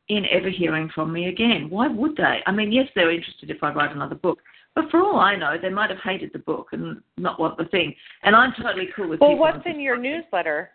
in 0.09 0.25
ever 0.31 0.49
hearing 0.49 0.89
from 0.93 1.11
me 1.11 1.27
again. 1.27 1.69
Why 1.69 1.87
would 1.87 2.17
they? 2.17 2.39
I 2.45 2.51
mean, 2.51 2.71
yes, 2.71 2.87
they're 2.95 3.11
interested 3.11 3.49
if 3.49 3.63
I 3.63 3.71
write 3.71 3.95
another 3.95 4.15
book, 4.15 4.39
but 4.75 4.89
for 4.89 5.01
all 5.01 5.19
I 5.19 5.35
know, 5.35 5.55
they 5.61 5.69
might 5.69 5.89
have 5.89 5.99
hated 6.03 6.31
the 6.33 6.39
book 6.39 6.69
and 6.71 7.01
not 7.17 7.39
want 7.39 7.57
the 7.57 7.65
thing. 7.65 7.95
And 8.23 8.35
I'm 8.35 8.53
totally 8.61 8.89
cool 8.95 9.09
with. 9.09 9.19
That. 9.19 9.25
Well, 9.25 9.37
what's 9.37 9.65
in 9.65 9.79
your 9.79 9.97
newsletter? 9.97 10.71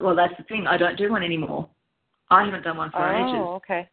Well, 0.00 0.16
that's 0.16 0.34
the 0.36 0.44
thing. 0.44 0.66
I 0.66 0.76
don't 0.76 0.98
do 0.98 1.10
one 1.10 1.22
anymore. 1.22 1.68
I 2.30 2.44
haven't 2.44 2.64
done 2.64 2.76
one 2.76 2.90
for 2.90 2.98
oh, 2.98 3.14
ages. 3.14 3.36
Oh, 3.36 3.54
okay. 3.54 3.88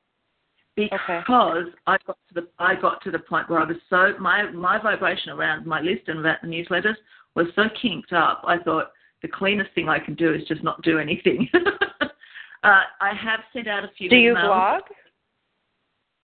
Because 0.76 1.00
okay. 1.10 1.74
I 1.88 1.98
got 2.08 2.18
to 2.30 2.34
the 2.36 2.48
I 2.58 2.76
got 2.76 3.02
to 3.04 3.12
the 3.12 3.20
point 3.20 3.50
where 3.50 3.60
I 3.60 3.66
was 3.66 3.78
so 3.90 4.14
my 4.20 4.50
my 4.52 4.82
vibration 4.82 5.32
around 5.32 5.66
my 5.66 5.82
list 5.82 6.08
and 6.08 6.20
about 6.20 6.42
the 6.42 6.48
newsletters 6.48 6.96
was 7.36 7.48
so 7.56 7.64
kinked 7.82 8.14
up. 8.14 8.44
I 8.46 8.58
thought 8.60 8.92
the 9.22 9.28
cleanest 9.28 9.72
thing 9.76 9.90
I 9.90 10.00
can 10.00 10.16
do 10.16 10.34
is 10.34 10.48
just 10.48 10.64
not 10.64 10.82
do 10.82 11.00
anything. 11.00 11.50
Uh, 12.64 12.82
I 13.00 13.14
have 13.14 13.40
sent 13.54 13.68
out 13.68 13.86
a 13.86 13.92
few. 13.98 14.10
Do 14.10 14.18
you 14.18 14.34
blog? 14.34 14.82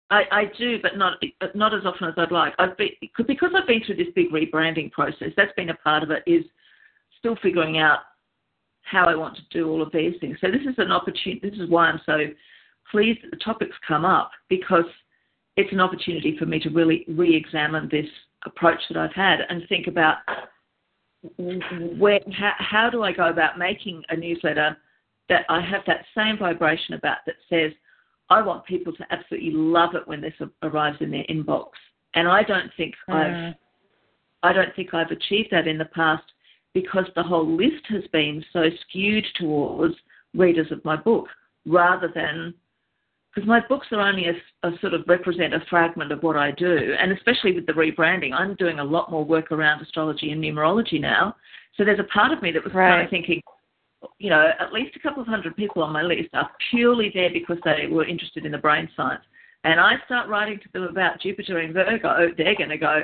I, 0.09 0.23
I 0.31 0.43
do, 0.57 0.77
but 0.81 0.97
not 0.97 1.21
not 1.53 1.73
as 1.73 1.85
often 1.85 2.07
as 2.07 2.13
I'd 2.17 2.31
like. 2.31 2.53
I've 2.59 2.77
been 2.77 2.89
because 3.01 3.51
I've 3.55 3.67
been 3.67 3.81
through 3.85 3.95
this 3.95 4.07
big 4.15 4.31
rebranding 4.31 4.91
process. 4.91 5.29
That's 5.35 5.51
been 5.57 5.69
a 5.69 5.75
part 5.75 6.03
of 6.03 6.11
it. 6.11 6.23
Is 6.25 6.45
still 7.19 7.35
figuring 7.41 7.77
out 7.77 7.99
how 8.83 9.05
I 9.07 9.15
want 9.15 9.35
to 9.35 9.41
do 9.51 9.69
all 9.69 9.81
of 9.81 9.91
these 9.91 10.13
things. 10.21 10.37
So 10.39 10.51
this 10.51 10.61
is 10.61 10.75
an 10.77 10.91
opportunity. 10.91 11.41
This 11.41 11.59
is 11.59 11.69
why 11.69 11.87
I'm 11.87 11.99
so 12.05 12.17
pleased 12.91 13.19
that 13.23 13.31
the 13.31 13.37
topics 13.37 13.75
come 13.87 14.05
up 14.05 14.31
because 14.49 14.85
it's 15.57 15.71
an 15.71 15.79
opportunity 15.79 16.35
for 16.37 16.45
me 16.45 16.59
to 16.59 16.69
really 16.69 17.05
re-examine 17.07 17.87
this 17.91 18.07
approach 18.45 18.79
that 18.89 18.97
I've 18.97 19.13
had 19.13 19.39
and 19.49 19.63
think 19.69 19.87
about 19.87 20.17
where 21.37 22.19
how, 22.33 22.51
how 22.57 22.89
do 22.89 23.03
I 23.03 23.11
go 23.11 23.29
about 23.29 23.57
making 23.57 24.03
a 24.09 24.15
newsletter 24.15 24.77
that 25.29 25.45
I 25.49 25.61
have 25.61 25.81
that 25.87 26.05
same 26.15 26.37
vibration 26.37 26.95
about 26.95 27.17
that 27.25 27.35
says, 27.49 27.71
I 28.29 28.41
want 28.41 28.65
people 28.65 28.93
to 28.93 29.05
absolutely 29.11 29.51
love 29.51 29.95
it 29.95 30.07
when 30.07 30.21
this 30.21 30.33
arrives 30.63 30.97
in 30.99 31.11
their 31.11 31.23
inbox. 31.29 31.69
And 32.15 32.27
I 32.27 32.43
don't 32.43 32.71
think 32.77 32.93
mm. 33.09 33.13
I've 33.13 33.55
I 34.45 34.51
don't 34.51 34.75
think 34.75 34.93
I've 34.93 35.11
achieved 35.11 35.49
that 35.51 35.67
in 35.67 35.77
the 35.77 35.85
past 35.85 36.23
because 36.73 37.05
the 37.15 37.23
whole 37.23 37.49
list 37.55 37.85
has 37.87 38.03
been 38.11 38.43
so 38.51 38.65
skewed 38.81 39.25
towards 39.35 39.95
readers 40.33 40.69
of 40.71 40.83
my 40.83 40.97
book 40.97 41.27
rather 41.65 42.11
than 42.13 42.53
because 43.33 43.47
my 43.47 43.61
books 43.67 43.87
are 43.91 43.99
only 43.99 44.27
a, 44.27 44.67
a, 44.67 44.71
sort 44.79 44.93
of 44.93 45.01
represent 45.07 45.53
a 45.53 45.59
fragment 45.69 46.11
of 46.11 46.21
what 46.21 46.37
I 46.37 46.51
do, 46.51 46.93
and 46.99 47.11
especially 47.11 47.53
with 47.53 47.65
the 47.65 47.73
rebranding, 47.73 48.31
I'm 48.33 48.55
doing 48.55 48.79
a 48.79 48.83
lot 48.83 49.09
more 49.09 49.25
work 49.25 49.51
around 49.51 49.81
astrology 49.81 50.31
and 50.31 50.43
numerology 50.43 51.01
now. 51.01 51.35
So 51.75 51.83
there's 51.83 51.99
a 51.99 52.13
part 52.13 52.31
of 52.31 52.41
me 52.43 52.51
that 52.51 52.63
was 52.63 52.73
right. 52.73 52.91
kind 52.91 53.03
of 53.03 53.09
thinking, 53.09 53.41
you 54.19 54.29
know, 54.29 54.49
at 54.59 54.71
least 54.71 54.95
a 54.95 54.99
couple 54.99 55.21
of 55.21 55.27
hundred 55.27 55.55
people 55.55 55.81
on 55.81 55.91
my 55.91 56.03
list 56.03 56.29
are 56.33 56.49
purely 56.69 57.11
there 57.13 57.31
because 57.31 57.57
they 57.65 57.87
were 57.89 58.05
interested 58.05 58.45
in 58.45 58.51
the 58.51 58.57
brain 58.57 58.87
science. 58.95 59.23
And 59.63 59.79
I 59.79 59.93
start 60.05 60.29
writing 60.29 60.59
to 60.59 60.69
them 60.73 60.83
about 60.83 61.21
Jupiter 61.21 61.61
in 61.61 61.73
Virgo, 61.73 62.29
they're 62.37 62.55
going 62.55 62.69
to 62.69 62.77
go, 62.77 63.01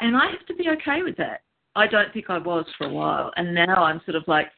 and 0.00 0.16
I 0.16 0.30
have 0.30 0.44
to 0.46 0.54
be 0.54 0.68
okay 0.68 1.02
with 1.02 1.16
that. 1.16 1.42
I 1.76 1.86
don't 1.86 2.12
think 2.12 2.28
I 2.28 2.38
was 2.38 2.66
for 2.76 2.88
a 2.88 2.92
while, 2.92 3.32
and 3.36 3.54
now 3.54 3.84
I'm 3.84 4.00
sort 4.04 4.16
of 4.16 4.24
like, 4.26 4.48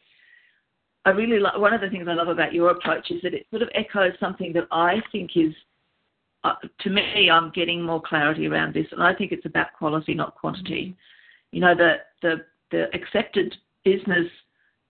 I 1.04 1.11
really 1.11 1.38
like. 1.38 1.59
One 1.59 1.75
of 1.75 1.80
the 1.80 1.90
things 1.90 2.06
I 2.09 2.14
love 2.14 2.28
about 2.28 2.52
your 2.52 2.71
approach 2.71 3.11
is 3.11 3.21
that 3.23 3.35
it 3.35 3.47
sort 3.50 3.62
of 3.62 3.68
echoes 3.75 4.12
something 4.21 4.52
that 4.52 4.68
I 4.71 5.02
think 5.11 5.32
is, 5.37 5.52
uh, 6.44 6.54
to 6.80 6.90
me, 6.90 7.28
I'm 7.30 7.50
getting 7.50 7.82
more 7.82 8.00
clarity 8.00 8.47
around 8.47 8.75
this, 8.75 8.87
and 8.92 9.02
I 9.02 9.14
think 9.14 9.32
it's 9.32 9.47
about 9.47 9.73
quality, 9.76 10.14
not 10.14 10.37
quantity. 10.37 10.97
You 11.50 11.61
know, 11.61 11.75
the 11.75 11.97
the 12.23 12.44
the 12.71 12.94
accepted 12.94 13.54
business, 13.85 14.28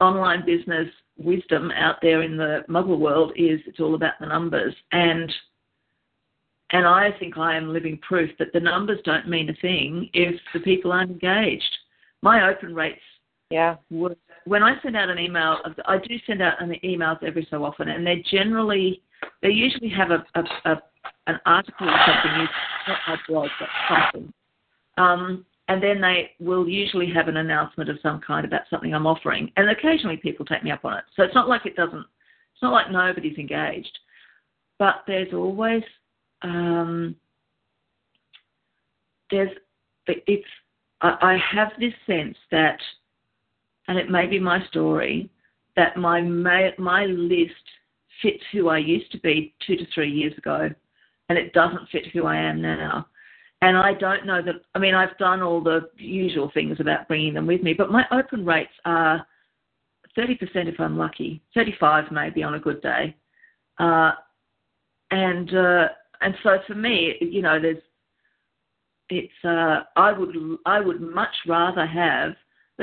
online 0.01 0.45
business 0.45 0.89
wisdom 1.19 1.71
out 1.73 1.97
there 2.03 2.23
in 2.23 2.37
the 2.37 2.65
muggle 2.69 2.99
world 2.99 3.33
is 3.37 3.61
it's 3.67 3.81
all 3.81 3.95
about 3.95 4.15
the 4.21 4.27
numbers. 4.27 4.75
And 4.93 5.33
and 6.71 6.87
I 6.87 7.11
think 7.19 7.37
I 7.37 7.57
am 7.57 7.73
living 7.73 7.99
proof 7.99 8.31
that 8.39 8.53
the 8.53 8.61
numbers 8.61 8.99
don't 9.05 9.29
mean 9.29 9.51
a 9.51 9.55
thing 9.55 10.09
if 10.15 10.41
the 10.55 10.61
people 10.61 10.93
aren't 10.93 11.11
engaged. 11.11 11.79
My 12.23 12.49
open 12.49 12.75
rates 12.75 13.03
Yeah. 13.51 13.77
would 13.91 14.17
when 14.45 14.63
I 14.63 14.81
send 14.83 14.97
out 14.97 15.09
an 15.09 15.19
email, 15.19 15.59
I 15.87 15.99
do 15.99 16.15
send 16.27 16.43
out 16.43 16.61
an 16.63 16.75
emails 16.85 17.23
every 17.23 17.47
so 17.51 17.65
often, 17.65 17.89
and 17.89 18.07
they're 18.07 18.23
generally 18.31 19.03
they 19.41 19.51
usually 19.51 19.89
have 19.91 20.11
a, 20.11 20.25
a, 20.35 20.71
a 20.71 20.83
an 21.27 21.39
article 21.47 21.89
or 21.89 22.01
something, 22.07 22.49
not 22.89 22.99
my 23.09 23.17
blog, 23.29 23.49
but 23.59 23.69
something. 23.89 24.33
Um, 24.99 25.45
and 25.69 25.83
then 25.83 26.01
they 26.01 26.33
will 26.41 26.69
usually 26.69 27.11
have 27.13 27.29
an 27.29 27.37
announcement 27.37 27.89
of 27.89 27.99
some 28.03 28.21
kind 28.21 28.45
about 28.45 28.63
something 28.69 28.93
I'm 28.93 29.07
offering, 29.07 29.51
and 29.57 29.71
occasionally 29.71 30.17
people 30.17 30.45
take 30.45 30.65
me 30.65 30.71
up 30.71 30.85
on 30.85 30.99
it. 30.99 31.05
So 31.17 31.23
it's 31.23 31.35
not 31.35 31.49
like 31.49 31.67
it 31.67 31.77
doesn't. 31.77 32.05
It's 32.55 32.63
not 32.63 32.73
like 32.73 32.91
nobody's 32.91 33.39
engaged, 33.39 33.99
but 34.79 35.03
there's 35.07 35.33
always 35.33 35.83
um, 36.43 37.17
there's 39.31 39.51
it's 40.07 40.45
I 41.01 41.39
have 41.53 41.73
this 41.81 41.95
sense 42.07 42.37
that 42.51 42.79
and 43.93 44.01
it 44.01 44.11
may 44.11 44.27
be 44.27 44.39
my 44.39 44.67
story, 44.69 45.29
that 45.77 45.99
my 45.99 46.23
my 46.79 47.05
list 47.05 47.53
fits 48.23 48.43
who 48.51 48.71
I 48.71 48.79
used 48.79 49.13
to 49.13 49.19
be 49.19 49.55
two 49.67 49.77
to 49.77 49.85
three 49.95 50.11
years 50.11 50.33
ago, 50.39 50.71
and 51.29 51.37
it 51.37 51.53
doesn't 51.53 51.91
fit 51.91 52.07
who 52.07 52.25
I 52.25 52.37
am 52.37 52.63
now. 52.63 53.07
And 53.61 53.77
I 53.77 53.93
don't 53.93 54.25
know 54.25 54.41
that. 54.41 54.55
I 54.75 54.79
mean, 54.79 54.95
I've 54.95 55.19
done 55.19 55.43
all 55.43 55.61
the 55.61 55.91
usual 55.99 56.51
things 56.55 56.81
about 56.81 57.07
bringing 57.07 57.35
them 57.35 57.47
with 57.47 57.63
me, 57.63 57.75
but 57.75 57.93
my 57.93 58.07
open 58.13 58.47
rates 58.47 58.73
are 58.87 59.27
30% 60.17 60.39
if 60.55 60.81
I'm 60.81 60.97
lucky, 60.97 61.43
35 61.55 62.05
maybe 62.11 62.43
on 62.43 62.55
a 62.55 62.59
good 62.59 62.81
day, 62.81 63.15
uh, 63.79 64.13
and 65.11 65.55
uh, 65.55 65.89
and 66.23 66.35
so 66.43 66.57
for 66.67 66.75
me, 66.75 67.17
you 67.21 67.43
know, 67.43 67.61
there's 67.61 67.83
it's 69.11 69.45
uh, 69.45 69.81
I 69.97 70.13
would 70.13 70.35
I 70.65 70.81
would 70.81 71.03
much 71.03 71.35
rather 71.47 71.85
have 71.85 72.33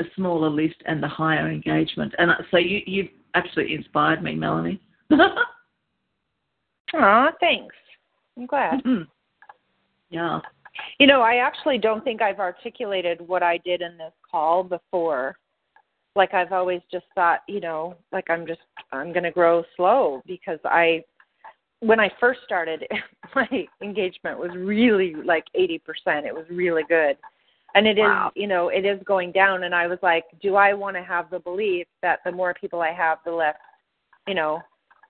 the 0.00 0.08
smaller 0.16 0.48
list 0.48 0.76
and 0.86 1.02
the 1.02 1.08
higher 1.08 1.50
engagement. 1.50 2.14
And 2.18 2.30
so 2.50 2.56
you, 2.56 2.80
you've 2.86 3.10
absolutely 3.34 3.74
inspired 3.74 4.22
me, 4.22 4.34
Melanie. 4.34 4.80
Aw, 6.94 7.30
thanks. 7.38 7.74
I'm 8.36 8.46
glad. 8.46 8.82
Mm-hmm. 8.84 9.02
yeah. 10.10 10.40
You 10.98 11.06
know, 11.06 11.20
I 11.20 11.36
actually 11.36 11.78
don't 11.78 12.02
think 12.02 12.22
I've 12.22 12.40
articulated 12.40 13.20
what 13.20 13.42
I 13.42 13.58
did 13.58 13.82
in 13.82 13.98
this 13.98 14.12
call 14.28 14.64
before. 14.64 15.36
Like 16.16 16.32
I've 16.32 16.52
always 16.52 16.80
just 16.90 17.04
thought, 17.14 17.40
you 17.46 17.60
know, 17.60 17.96
like 18.12 18.30
I'm 18.30 18.46
just 18.46 18.60
I'm 18.92 19.12
going 19.12 19.24
to 19.24 19.30
grow 19.30 19.62
slow 19.76 20.22
because 20.26 20.58
I 20.64 21.04
when 21.80 22.00
I 22.00 22.10
first 22.18 22.40
started, 22.44 22.84
my 23.34 23.48
engagement 23.82 24.38
was 24.38 24.50
really 24.56 25.14
like 25.14 25.44
80%. 25.58 25.80
It 26.24 26.34
was 26.34 26.44
really 26.50 26.82
good 26.88 27.16
and 27.74 27.86
it 27.86 27.98
wow. 27.98 28.28
is 28.28 28.40
you 28.40 28.46
know 28.46 28.68
it 28.68 28.84
is 28.84 29.00
going 29.04 29.32
down. 29.32 29.64
And 29.64 29.74
i 29.74 29.86
was 29.86 29.98
like 30.02 30.24
do 30.42 30.56
i 30.56 30.72
want 30.72 30.96
to 30.96 31.02
have 31.02 31.30
the 31.30 31.38
belief 31.38 31.86
that 32.02 32.20
the 32.24 32.32
more 32.32 32.54
people 32.54 32.80
i 32.80 32.92
have 32.92 33.18
the 33.24 33.32
less 33.32 33.56
you 34.26 34.34
know 34.34 34.60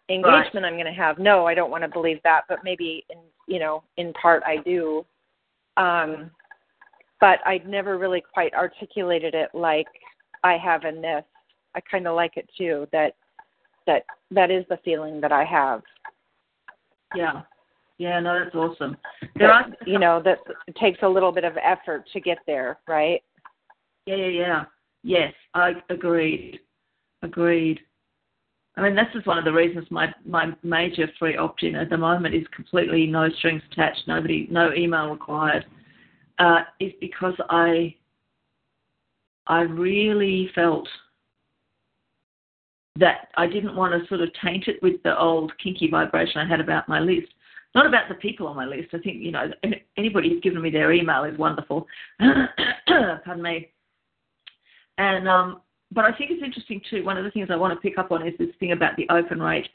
engagement 0.09 0.55
right. 0.55 0.65
i'm 0.65 0.75
going 0.75 0.87
to 0.87 0.93
have? 0.93 1.19
No 1.19 1.47
i 1.47 1.55
don't 1.55 1.71
want 1.71 1.85
to 1.85 1.89
believe 1.89 2.21
that 2.25 2.43
but 2.49 2.59
maybe 2.65 3.05
in 3.11 3.19
you 3.47 3.59
know 3.59 3.83
in 3.97 4.13
part 4.15 4.43
i 4.47 4.57
do. 4.59 5.05
Um 5.77 6.31
but 7.21 7.39
i'd 7.47 7.69
never 7.69 7.99
really 7.99 8.23
quite 8.33 8.55
articulated 8.55 9.35
it 9.35 9.51
like 9.55 9.89
i 10.45 10.57
have 10.57 10.85
in 10.85 11.01
this. 11.01 11.25
I 11.75 11.81
kind 11.81 12.09
of 12.09 12.17
like 12.17 12.37
it 12.37 12.49
too 12.57 12.89
that 12.93 13.15
that 13.87 14.05
that 14.31 14.51
is 14.51 14.65
the 14.69 14.79
feeling 14.85 15.21
that 15.21 15.33
i 15.33 15.45
have. 15.45 15.83
Yeah 17.15 17.43
yeah, 18.01 18.19
no, 18.19 18.43
that's 18.43 18.55
awesome. 18.55 18.97
There 19.37 19.53
are, 19.53 19.67
you 19.85 19.99
know, 19.99 20.23
that 20.25 20.39
takes 20.81 21.01
a 21.03 21.09
little 21.09 21.33
bit 21.33 21.45
of 21.45 21.53
effort 21.63 22.09
to 22.15 22.21
get 22.21 22.39
there, 22.47 22.79
right? 22.89 23.23
Yeah, 24.07 24.17
yeah, 24.17 24.29
yeah. 24.29 24.65
Yes, 25.03 25.35
I 25.53 25.73
agreed. 25.91 26.61
Agreed. 27.21 27.79
I 28.79 28.83
mean, 28.83 28.95
this 28.95 29.05
is 29.15 29.27
one 29.27 29.37
of 29.37 29.45
the 29.45 29.53
reasons 29.53 29.87
my 29.91 30.11
my 30.25 30.55
major 30.63 31.11
free 31.19 31.37
opt-in 31.37 31.75
at 31.75 31.91
the 31.91 31.99
moment 31.99 32.35
is 32.35 32.47
completely 32.57 33.07
no 33.07 33.29
strings 33.37 33.61
attached, 33.71 34.09
nobody, 34.09 34.49
no 34.51 34.73
email 34.73 35.11
required, 35.11 35.67
uh, 36.39 36.61
is 36.81 36.93
because 37.03 37.35
I 37.51 37.95
I 39.47 39.61
really 39.61 40.49
felt 40.55 40.89
that 42.99 43.29
I 43.37 43.47
didn't 43.47 43.77
want 43.77 43.93
to 43.93 44.09
sort 44.09 44.23
of 44.23 44.31
taint 44.43 44.69
it 44.69 44.83
with 44.83 45.03
the 45.03 45.19
old 45.19 45.53
kinky 45.63 45.91
vibration 45.91 46.41
I 46.41 46.49
had 46.49 46.61
about 46.61 46.89
my 46.89 47.01
list 47.01 47.29
not 47.75 47.87
about 47.87 48.09
the 48.09 48.17
people 48.17 48.47
on 48.47 48.57
my 48.57 48.65
list. 48.65 48.89
I 48.93 48.99
think 48.99 49.23
you 49.23 49.33
know 49.33 49.51
anybody 49.97 50.31
who's 50.31 50.41
given 50.41 50.63
me 50.63 50.71
their 50.71 50.93
email 50.93 51.25
is 51.25 51.39
wonderful. 51.39 51.87
Pardon 52.19 53.43
me. 53.43 53.71
And 54.99 55.29
um, 55.29 55.61
but 55.93 56.05
I 56.05 56.13
think 56.13 56.31
it's 56.31 56.43
interesting 56.43 56.81
too. 56.91 57.05
One 57.05 57.17
of 57.17 57.25
the 57.25 57.31
things 57.31 57.49
I 57.51 57.57
want 57.57 57.75
to 57.75 57.81
pick 57.81 57.99
up 57.99 58.13
on 58.13 58.27
is 58.27 58.35
this 58.39 58.49
thing 58.59 58.73
about 58.73 58.97
the 58.97 59.09
open 59.11 59.41
rate. 59.41 59.69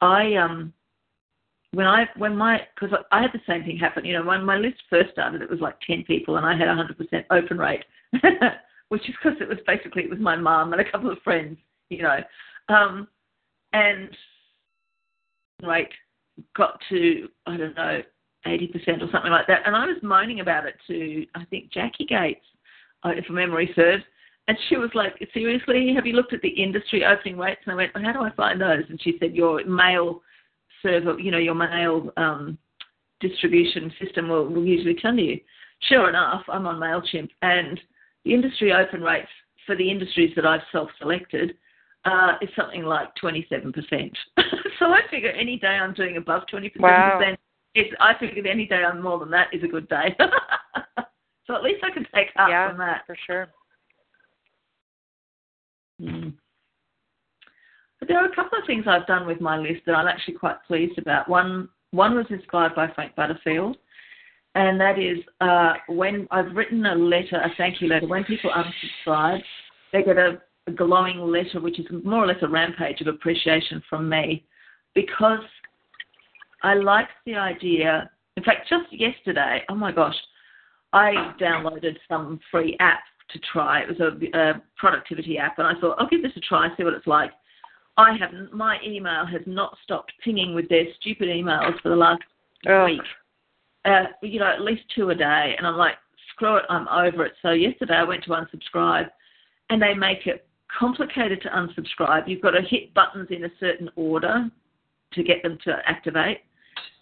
I 0.00 0.34
um 0.34 0.72
when 1.72 1.86
I 1.86 2.06
when 2.16 2.36
my 2.36 2.60
because 2.74 2.96
I 3.10 3.22
had 3.22 3.32
the 3.32 3.40
same 3.46 3.64
thing 3.64 3.78
happen. 3.78 4.04
You 4.04 4.14
know, 4.14 4.24
when 4.24 4.44
my 4.44 4.56
list 4.56 4.76
first 4.90 5.12
started, 5.12 5.42
it 5.42 5.50
was 5.50 5.60
like 5.60 5.80
ten 5.80 6.04
people, 6.04 6.36
and 6.36 6.46
I 6.46 6.56
had 6.56 6.68
a 6.68 6.74
hundred 6.74 6.98
percent 6.98 7.26
open 7.30 7.58
rate, 7.58 7.84
which 8.88 9.08
is 9.08 9.14
because 9.22 9.38
it 9.40 9.48
was 9.48 9.58
basically 9.66 10.04
it 10.04 10.10
was 10.10 10.18
my 10.18 10.36
mum 10.36 10.72
and 10.72 10.80
a 10.80 10.90
couple 10.90 11.10
of 11.10 11.18
friends. 11.22 11.58
You 11.88 12.02
know, 12.02 12.18
um, 12.68 13.08
and 13.72 14.10
right 15.62 15.90
got 16.56 16.80
to 16.90 17.28
I 17.46 17.56
don't 17.56 17.76
know 17.76 18.02
eighty 18.46 18.66
percent 18.66 19.02
or 19.02 19.08
something 19.12 19.30
like 19.30 19.46
that, 19.46 19.62
and 19.66 19.76
I 19.76 19.86
was 19.86 19.96
moaning 20.02 20.40
about 20.40 20.66
it 20.66 20.74
to 20.88 21.26
I 21.34 21.44
think 21.46 21.72
Jackie 21.72 22.06
Gates, 22.06 22.44
uh, 23.04 23.10
if 23.10 23.28
memory 23.30 23.70
serves, 23.74 24.04
and 24.48 24.56
she 24.68 24.76
was 24.76 24.90
like, 24.94 25.16
"Seriously, 25.32 25.92
have 25.94 26.06
you 26.06 26.14
looked 26.14 26.32
at 26.32 26.42
the 26.42 26.48
industry 26.48 27.04
opening 27.04 27.38
rates?" 27.38 27.60
And 27.64 27.72
I 27.72 27.76
went, 27.76 27.94
well, 27.94 28.04
"How 28.04 28.12
do 28.12 28.22
I 28.22 28.30
find 28.30 28.60
those?" 28.60 28.84
And 28.88 29.00
she 29.00 29.16
said, 29.18 29.34
"Your 29.34 29.64
mail 29.64 30.22
server, 30.82 31.18
you 31.18 31.30
know, 31.30 31.38
your 31.38 31.54
mail 31.54 32.12
um, 32.16 32.58
distribution 33.20 33.92
system 34.02 34.28
will, 34.28 34.46
will 34.48 34.64
usually 34.64 34.96
tell 34.96 35.14
you." 35.14 35.38
Sure 35.88 36.08
enough, 36.08 36.44
I'm 36.48 36.66
on 36.66 36.78
Mailchimp, 36.78 37.30
and 37.42 37.80
the 38.24 38.34
industry 38.34 38.72
open 38.72 39.02
rates 39.02 39.28
for 39.66 39.76
the 39.76 39.90
industries 39.90 40.32
that 40.36 40.46
I've 40.46 40.60
self-selected 40.70 41.54
uh, 42.04 42.32
is 42.40 42.48
something 42.56 42.82
like 42.82 43.08
27%. 43.22 43.72
so 44.78 44.86
I 44.86 45.00
figure 45.10 45.30
any 45.30 45.58
day 45.58 45.68
I'm 45.68 45.94
doing 45.94 46.16
above 46.16 46.42
20%, 46.52 46.72
wow. 46.78 47.20
it's, 47.74 47.94
I 48.00 48.14
figure 48.18 48.46
any 48.46 48.66
day 48.66 48.82
I'm 48.84 49.02
more 49.02 49.18
than 49.18 49.30
that 49.30 49.48
is 49.52 49.62
a 49.62 49.68
good 49.68 49.88
day. 49.88 50.16
so 51.46 51.54
at 51.54 51.62
least 51.62 51.84
I 51.84 51.90
can 51.90 52.06
take 52.14 52.28
up 52.36 52.48
yeah, 52.48 52.68
from 52.68 52.78
that. 52.78 53.02
for 53.06 53.16
sure. 53.26 53.48
Mm. 56.00 56.32
But 57.98 58.08
there 58.08 58.18
are 58.18 58.26
a 58.26 58.34
couple 58.34 58.58
of 58.58 58.66
things 58.66 58.84
I've 58.88 59.06
done 59.06 59.26
with 59.26 59.40
my 59.40 59.56
list 59.56 59.82
that 59.86 59.94
I'm 59.94 60.08
actually 60.08 60.34
quite 60.34 60.56
pleased 60.66 60.98
about. 60.98 61.28
One 61.28 61.68
one 61.92 62.16
was 62.16 62.26
inspired 62.30 62.74
by 62.74 62.88
Frank 62.94 63.14
Butterfield, 63.14 63.76
and 64.54 64.80
that 64.80 64.98
is 64.98 65.18
uh, 65.40 65.74
when 65.88 66.26
I've 66.30 66.56
written 66.56 66.84
a 66.86 66.94
letter, 66.94 67.36
a 67.36 67.50
thank 67.56 67.80
you 67.80 67.88
letter, 67.88 68.08
when 68.08 68.24
people 68.24 68.50
unsubscribe, 68.50 69.40
they 69.92 70.02
get 70.02 70.16
a 70.16 70.40
a 70.66 70.72
glowing 70.72 71.18
letter, 71.18 71.60
which 71.60 71.78
is 71.78 71.86
more 72.04 72.24
or 72.24 72.26
less 72.26 72.42
a 72.42 72.48
rampage 72.48 73.00
of 73.00 73.08
appreciation 73.08 73.82
from 73.88 74.08
me, 74.08 74.44
because 74.94 75.40
I 76.62 76.74
like 76.74 77.08
the 77.26 77.34
idea. 77.34 78.10
In 78.36 78.44
fact, 78.44 78.68
just 78.68 78.92
yesterday, 78.92 79.62
oh 79.68 79.74
my 79.74 79.92
gosh, 79.92 80.14
I 80.92 81.32
downloaded 81.40 81.96
some 82.08 82.38
free 82.50 82.76
app 82.80 83.00
to 83.30 83.40
try. 83.52 83.80
It 83.80 83.88
was 83.88 84.00
a, 84.00 84.38
a 84.38 84.62
productivity 84.76 85.38
app, 85.38 85.58
and 85.58 85.66
I 85.66 85.78
thought 85.80 85.96
I'll 85.98 86.08
give 86.08 86.22
this 86.22 86.32
a 86.36 86.40
try, 86.40 86.68
see 86.76 86.84
what 86.84 86.94
it's 86.94 87.06
like. 87.06 87.32
I 87.96 88.16
haven't. 88.16 88.54
My 88.54 88.78
email 88.86 89.26
has 89.26 89.42
not 89.46 89.76
stopped 89.82 90.12
pinging 90.24 90.54
with 90.54 90.68
their 90.68 90.84
stupid 91.00 91.28
emails 91.28 91.80
for 91.82 91.88
the 91.88 91.96
last 91.96 92.22
oh. 92.68 92.86
week. 92.86 93.00
Uh, 93.84 94.04
you 94.22 94.38
know, 94.38 94.46
at 94.46 94.60
least 94.60 94.82
two 94.94 95.10
a 95.10 95.14
day, 95.14 95.54
and 95.58 95.66
I'm 95.66 95.76
like, 95.76 95.96
screw 96.32 96.56
it, 96.56 96.64
I'm 96.68 96.86
over 96.88 97.24
it. 97.26 97.32
So 97.42 97.50
yesterday 97.50 97.94
I 97.94 98.04
went 98.04 98.22
to 98.24 98.30
unsubscribe, 98.30 99.08
and 99.70 99.82
they 99.82 99.94
make 99.94 100.26
it 100.26 100.46
complicated 100.78 101.42
to 101.42 101.48
unsubscribe. 101.48 102.28
You've 102.28 102.42
got 102.42 102.50
to 102.52 102.62
hit 102.62 102.94
buttons 102.94 103.28
in 103.30 103.44
a 103.44 103.50
certain 103.60 103.90
order 103.96 104.50
to 105.12 105.22
get 105.22 105.42
them 105.42 105.58
to 105.64 105.76
activate, 105.86 106.38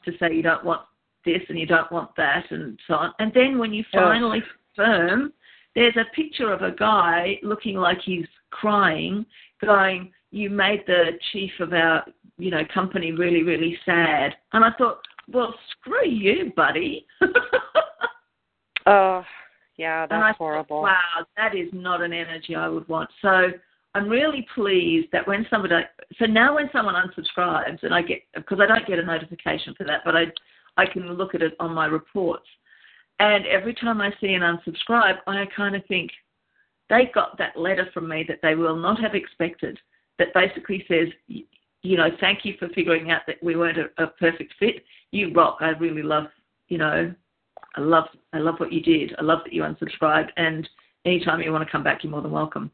to 0.05 0.13
say 0.19 0.35
you 0.35 0.43
don't 0.43 0.65
want 0.65 0.83
this 1.25 1.43
and 1.49 1.59
you 1.59 1.67
don't 1.67 1.91
want 1.93 2.11
that 2.17 2.51
and 2.51 2.79
so 2.87 2.95
on. 2.95 3.13
And 3.19 3.33
then 3.35 3.59
when 3.59 3.73
you 3.73 3.85
finally 3.93 4.43
confirm, 4.75 5.33
there's 5.75 5.97
a 5.97 6.15
picture 6.15 6.53
of 6.53 6.63
a 6.63 6.73
guy 6.73 7.39
looking 7.43 7.77
like 7.77 7.99
he's 8.05 8.27
crying, 8.51 9.25
going, 9.65 10.13
"You 10.31 10.51
made 10.51 10.85
the 10.87 11.19
chief 11.31 11.53
of 11.61 11.73
our, 11.73 12.05
you 12.39 12.51
know, 12.51 12.65
company 12.73 13.13
really, 13.13 13.43
really 13.43 13.79
sad." 13.85 14.37
And 14.53 14.65
I 14.65 14.71
thought, 14.73 15.07
well, 15.33 15.55
screw 15.71 16.09
you, 16.09 16.53
buddy. 16.57 17.07
oh, 18.87 19.25
yeah, 19.81 20.07
that's 20.07 20.37
horrible. 20.37 20.83
Wow, 20.83 21.27
that 21.39 21.57
is 21.57 21.69
not 21.73 22.03
an 22.03 22.13
energy 22.13 22.55
I 22.55 22.69
would 22.69 22.87
want. 22.87 23.09
So 23.23 23.47
I'm 23.95 24.11
really 24.11 24.47
pleased 24.55 25.09
that 25.13 25.27
when 25.27 25.47
somebody, 25.49 25.75
so 26.19 26.27
now 26.27 26.57
when 26.57 26.69
someone 26.71 26.97
unsubscribes, 26.97 27.83
and 27.83 27.95
I 27.95 28.03
get, 28.03 28.19
because 28.35 28.59
I 28.61 28.67
don't 28.67 28.87
get 28.87 28.99
a 28.99 29.03
notification 29.03 29.75
for 29.79 29.85
that, 29.85 30.01
but 30.05 30.15
I, 30.15 30.25
I 30.77 30.85
can 30.85 31.11
look 31.15 31.35
at 31.35 31.41
it 31.41 31.55
on 31.59 31.73
my 31.73 31.87
reports. 31.87 32.45
And 33.21 33.47
every 33.47 33.73
time 33.73 34.03
I 34.03 34.11
see 34.21 34.35
an 34.35 34.43
unsubscribe, 34.43 35.17
I 35.27 35.47
kind 35.57 35.75
of 35.75 35.83
think 35.87 36.11
they 36.91 37.11
got 37.15 37.39
that 37.39 37.57
letter 37.57 37.89
from 37.95 38.07
me 38.07 38.23
that 38.29 38.41
they 38.43 38.55
will 38.55 38.77
not 38.77 39.01
have 39.01 39.15
expected 39.15 39.79
that 40.19 40.35
basically 40.35 40.85
says, 40.89 41.09
you 41.27 41.97
know, 41.97 42.09
thank 42.21 42.45
you 42.45 42.53
for 42.59 42.69
figuring 42.69 43.11
out 43.11 43.23
that 43.27 43.43
we 43.43 43.57
weren't 43.57 43.79
a, 43.79 44.05
a 44.05 44.09
perfect 44.09 44.53
fit. 44.59 44.85
You 45.11 45.33
rock. 45.33 45.57
I 45.61 45.71
really 45.71 46.03
love, 46.03 46.27
you 46.69 46.77
know, 46.77 47.15
I 47.77 47.81
love 47.81 48.05
I 48.33 48.39
love 48.39 48.57
what 48.59 48.73
you 48.73 48.81
did. 48.81 49.15
I 49.19 49.23
love 49.23 49.41
that 49.45 49.53
you 49.53 49.63
unsubscribed 49.63 50.29
and 50.37 50.69
anytime 51.05 51.41
you 51.41 51.53
want 51.53 51.65
to 51.65 51.71
come 51.71 51.83
back 51.83 52.03
you're 52.03 52.11
more 52.11 52.23
than 52.23 52.31
welcome. 52.31 52.71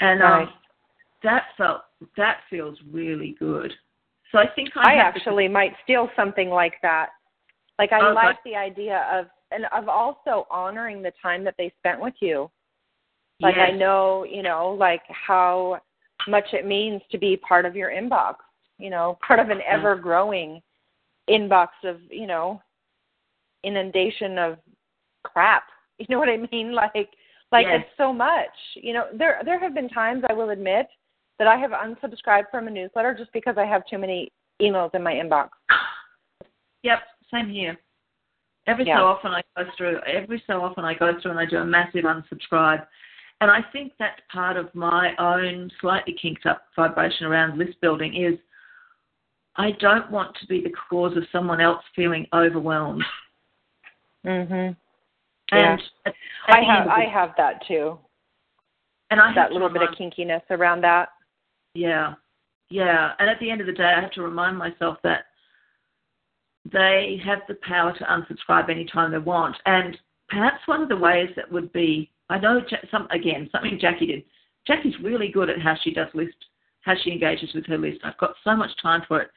And 0.00 0.22
um, 0.22 0.50
that 1.22 1.44
felt 1.56 1.82
that 2.16 2.38
feels 2.50 2.78
really 2.90 3.36
good. 3.38 3.72
So 4.32 4.38
I 4.38 4.46
think 4.54 4.70
I, 4.76 4.92
I 4.92 4.96
have 4.96 5.14
to- 5.14 5.20
actually 5.20 5.48
might 5.48 5.72
steal 5.84 6.08
something 6.16 6.50
like 6.50 6.74
that. 6.82 7.10
Like 7.78 7.92
I 7.92 8.00
Okay. 8.00 8.14
like 8.14 8.42
the 8.44 8.56
idea 8.56 9.06
of 9.12 9.26
and 9.50 9.66
of 9.66 9.88
also 9.88 10.46
honoring 10.50 11.02
the 11.02 11.12
time 11.22 11.44
that 11.44 11.54
they 11.58 11.72
spent 11.78 12.00
with 12.00 12.14
you. 12.20 12.50
Like 13.40 13.56
I 13.56 13.70
know, 13.72 14.24
you 14.24 14.42
know, 14.42 14.70
like 14.78 15.02
how 15.08 15.80
much 16.28 16.44
it 16.52 16.66
means 16.66 17.02
to 17.10 17.18
be 17.18 17.36
part 17.36 17.66
of 17.66 17.74
your 17.74 17.90
inbox, 17.90 18.36
you 18.78 18.90
know, 18.90 19.18
part 19.26 19.40
of 19.40 19.50
an 19.50 19.60
ever 19.68 19.96
growing 19.96 20.62
inbox 21.28 21.68
of, 21.84 22.00
you 22.10 22.26
know, 22.26 22.62
inundation 23.64 24.38
of 24.38 24.58
crap. 25.22 25.64
You 25.96 26.06
know 26.08 26.18
what 26.18 26.28
I 26.28 26.38
mean? 26.50 26.72
Like 26.72 27.10
like 27.52 27.66
Yes. 27.66 27.82
it's 27.82 27.96
so 27.96 28.12
much. 28.12 28.50
You 28.74 28.94
know, 28.94 29.04
there 29.16 29.40
there 29.44 29.60
have 29.60 29.74
been 29.74 29.88
times 29.88 30.24
I 30.28 30.32
will 30.32 30.50
admit 30.50 30.88
that 31.38 31.46
I 31.46 31.56
have 31.56 31.70
unsubscribed 31.70 32.50
from 32.50 32.66
a 32.66 32.70
newsletter 32.70 33.14
just 33.14 33.32
because 33.32 33.56
I 33.56 33.64
have 33.64 33.86
too 33.86 33.96
many 33.98 34.32
emails 34.60 34.92
in 34.92 35.04
my 35.04 35.12
inbox. 35.12 35.50
Yep, 36.82 36.98
same 37.32 37.48
here. 37.48 37.76
Every 38.66 38.86
Yeah. 38.86 38.98
so 38.98 39.06
often 39.06 39.30
I 39.32 39.42
go 39.56 39.70
through 39.76 40.00
every 40.00 40.42
so 40.48 40.62
often 40.62 40.84
I 40.84 40.94
go 40.94 41.18
through 41.20 41.30
and 41.30 41.40
I 41.40 41.46
do 41.46 41.58
a 41.58 41.64
massive 41.64 42.04
unsubscribe. 42.04 42.84
And 43.40 43.50
I 43.50 43.62
think 43.72 43.92
that's 43.98 44.20
part 44.32 44.56
of 44.56 44.74
my 44.74 45.14
own 45.16 45.70
slightly 45.80 46.14
kinked 46.14 46.46
up 46.46 46.66
vibration 46.74 47.26
around 47.26 47.58
list 47.58 47.80
building 47.80 48.14
is 48.14 48.38
I 49.56 49.72
don't 49.72 50.10
want 50.10 50.34
to 50.36 50.46
be 50.46 50.60
the 50.60 50.70
cause 50.90 51.16
of 51.16 51.24
someone 51.30 51.60
else 51.60 51.84
feeling 51.94 52.26
overwhelmed. 52.32 53.04
Mhm. 54.24 54.76
And 55.52 55.82
at 56.06 56.14
I 56.48 56.62
have 56.62 56.88
I 56.88 57.04
have 57.04 57.34
that 57.36 57.66
too. 57.66 57.98
and 59.10 59.20
I 59.20 59.32
That 59.34 59.52
little 59.52 59.68
bit 59.68 59.82
of 59.82 59.90
kinkiness 59.90 60.42
around 60.50 60.80
that. 60.80 61.12
Yeah, 61.74 62.14
yeah. 62.70 63.14
And 63.18 63.28
at 63.28 63.38
the 63.38 63.50
end 63.50 63.60
of 63.60 63.66
the 63.66 63.72
day, 63.72 63.84
I 63.84 64.00
have 64.00 64.10
to 64.12 64.22
remind 64.22 64.56
myself 64.56 64.98
that 65.02 65.26
they 66.64 67.20
have 67.24 67.46
the 67.46 67.56
power 67.56 67.92
to 67.92 68.04
unsubscribe 68.04 68.70
anytime 68.70 69.12
they 69.12 69.18
want. 69.18 69.56
And 69.66 69.98
perhaps 70.28 70.66
one 70.66 70.82
of 70.82 70.88
the 70.88 70.96
ways 70.96 71.30
that 71.36 71.50
would 71.52 71.72
be, 71.72 72.10
I 72.30 72.38
know, 72.38 72.64
some 72.90 73.06
again, 73.10 73.48
something 73.52 73.78
Jackie 73.78 74.06
did. 74.06 74.24
Jackie's 74.66 74.98
really 75.00 75.28
good 75.28 75.50
at 75.50 75.60
how 75.60 75.74
she 75.76 75.92
does 75.92 76.08
list, 76.14 76.36
how 76.80 76.94
she 76.96 77.12
engages 77.12 77.52
with 77.54 77.66
her 77.66 77.76
list. 77.76 78.00
I've 78.02 78.16
got 78.18 78.34
so 78.42 78.56
much 78.56 78.70
time 78.80 79.02
for 79.06 79.20
it. 79.20 79.30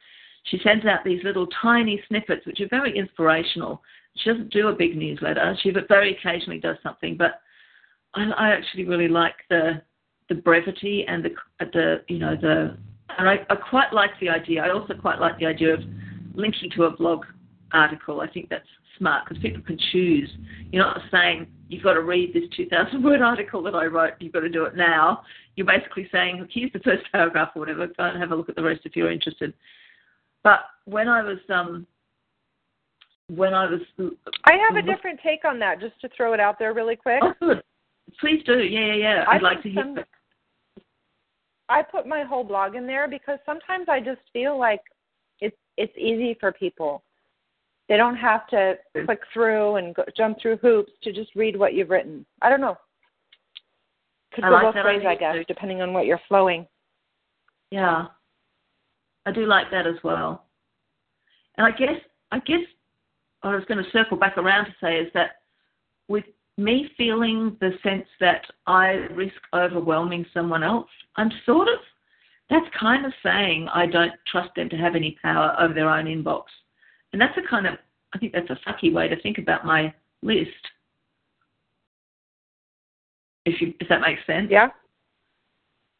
She 0.44 0.58
sends 0.60 0.86
out 0.86 1.04
these 1.04 1.22
little 1.22 1.46
tiny 1.60 2.02
snippets, 2.08 2.46
which 2.46 2.60
are 2.60 2.68
very 2.68 2.96
inspirational. 2.96 3.82
She 4.22 4.30
doesn't 4.30 4.52
do 4.52 4.68
a 4.68 4.74
big 4.74 4.96
newsletter. 4.96 5.56
She 5.62 5.72
very 5.88 6.16
occasionally 6.16 6.60
does 6.60 6.76
something, 6.82 7.16
but 7.16 7.40
I, 8.14 8.24
I 8.30 8.48
actually 8.50 8.84
really 8.84 9.08
like 9.08 9.34
the 9.48 9.82
the 10.28 10.34
brevity 10.34 11.04
and 11.08 11.24
the 11.24 11.30
the 11.60 12.02
you 12.08 12.18
know 12.18 12.36
the 12.36 12.76
and 13.18 13.28
I, 13.28 13.38
I 13.48 13.56
quite 13.56 13.92
like 13.92 14.10
the 14.20 14.28
idea. 14.28 14.62
I 14.62 14.70
also 14.70 14.94
quite 14.94 15.20
like 15.20 15.38
the 15.38 15.46
idea 15.46 15.74
of 15.74 15.80
linking 16.34 16.70
to 16.76 16.84
a 16.84 16.90
blog 16.90 17.24
article. 17.72 18.20
I 18.20 18.28
think 18.28 18.48
that's 18.48 18.66
smart 18.98 19.24
because 19.26 19.42
people 19.42 19.62
can 19.62 19.78
choose. 19.92 20.30
You're 20.70 20.84
not 20.84 21.00
saying 21.10 21.46
you've 21.68 21.82
got 21.82 21.94
to 21.94 22.02
read 22.02 22.34
this 22.34 22.44
2,000 22.56 23.02
word 23.02 23.22
article 23.22 23.62
that 23.62 23.74
I 23.74 23.86
wrote. 23.86 24.14
You've 24.20 24.32
got 24.32 24.40
to 24.40 24.48
do 24.48 24.64
it 24.64 24.76
now. 24.76 25.22
You're 25.56 25.66
basically 25.66 26.08
saying, 26.12 26.38
look, 26.38 26.48
here's 26.52 26.72
the 26.72 26.80
first 26.80 27.04
paragraph 27.12 27.50
or 27.54 27.60
whatever. 27.60 27.86
Go 27.86 27.94
and 27.98 28.20
have 28.20 28.32
a 28.32 28.36
look 28.36 28.48
at 28.48 28.56
the 28.56 28.62
rest 28.62 28.82
if 28.84 28.94
you're 28.94 29.10
interested. 29.10 29.54
But 30.44 30.60
when 30.84 31.08
I 31.08 31.22
was 31.22 31.38
um 31.48 31.86
when 33.28 33.54
I 33.54 33.66
was 33.66 33.80
I 34.44 34.56
have 34.68 34.76
a 34.76 34.86
different 34.86 35.20
take 35.22 35.44
on 35.44 35.58
that, 35.58 35.80
just 35.80 36.00
to 36.00 36.08
throw 36.16 36.32
it 36.32 36.40
out 36.40 36.58
there 36.58 36.72
really 36.72 36.96
quick. 36.96 37.20
oh 37.22 37.32
good, 37.40 37.62
please 38.20 38.42
do 38.44 38.58
yeah 38.58 38.86
yeah 38.86 38.94
yeah. 38.94 39.24
I 39.28 39.36
I'd 39.36 39.42
like 39.42 39.62
to 39.62 39.70
hear. 39.70 39.82
some- 39.82 40.04
I 41.70 41.82
put 41.82 42.06
my 42.06 42.22
whole 42.24 42.44
blog 42.44 42.76
in 42.76 42.86
there 42.86 43.06
because 43.06 43.38
sometimes 43.44 43.86
I 43.90 44.00
just 44.00 44.22
feel 44.32 44.58
like 44.58 44.80
it's 45.40 45.56
it's 45.76 45.92
easy 45.98 46.36
for 46.40 46.50
people. 46.52 47.02
They 47.88 47.96
don't 47.96 48.16
have 48.16 48.46
to 48.48 48.74
click 49.06 49.20
through 49.32 49.76
and 49.76 49.94
go, 49.94 50.04
jump 50.16 50.38
through 50.40 50.58
hoops 50.58 50.92
to 51.02 51.12
just 51.12 51.34
read 51.34 51.58
what 51.58 51.74
you've 51.74 51.90
written. 51.90 52.24
I 52.42 52.50
don't 52.50 52.60
know. 52.60 52.76
Could 54.34 54.44
I 54.44 54.48
go 54.48 54.54
like 54.54 54.62
both 54.62 54.74
that 54.74 54.84
ways, 54.84 55.02
I 55.06 55.14
guess, 55.14 55.36
too. 55.36 55.44
depending 55.48 55.80
on 55.80 55.92
what 55.92 56.04
you're 56.06 56.20
flowing. 56.28 56.66
Yeah, 57.70 58.06
I 59.26 59.32
do 59.32 59.46
like 59.46 59.70
that 59.70 59.86
as 59.86 59.96
well. 60.02 60.44
And 61.56 61.66
I 61.66 61.70
guess 61.70 62.00
I 62.32 62.38
guess 62.40 62.60
I 63.42 63.54
was 63.54 63.64
going 63.66 63.82
to 63.82 63.90
circle 63.90 64.16
back 64.16 64.36
around 64.36 64.66
to 64.66 64.74
say 64.80 64.96
is 64.96 65.10
that 65.14 65.42
with 66.08 66.24
me 66.56 66.90
feeling 66.96 67.56
the 67.60 67.72
sense 67.82 68.06
that 68.20 68.44
I 68.66 68.88
risk 69.14 69.36
overwhelming 69.54 70.26
someone 70.34 70.62
else, 70.62 70.88
I'm 71.16 71.30
sort 71.46 71.68
of 71.68 71.78
that's 72.50 72.66
kind 72.78 73.04
of 73.04 73.12
saying 73.22 73.68
I 73.72 73.86
don't 73.86 74.12
trust 74.26 74.50
them 74.56 74.68
to 74.70 74.76
have 74.76 74.94
any 74.94 75.18
power 75.22 75.54
over 75.60 75.74
their 75.74 75.90
own 75.90 76.06
inbox. 76.06 76.44
And 77.12 77.20
that's 77.20 77.36
a 77.36 77.48
kind 77.48 77.66
of 77.66 77.74
I 78.14 78.18
think 78.18 78.32
that's 78.32 78.50
a 78.50 78.58
sucky 78.68 78.92
way 78.92 79.08
to 79.08 79.20
think 79.20 79.38
about 79.38 79.66
my 79.66 79.92
list. 80.22 80.50
If 83.44 83.60
you 83.60 83.74
if 83.80 83.88
that 83.88 84.00
makes 84.00 84.24
sense. 84.26 84.48
Yeah, 84.50 84.68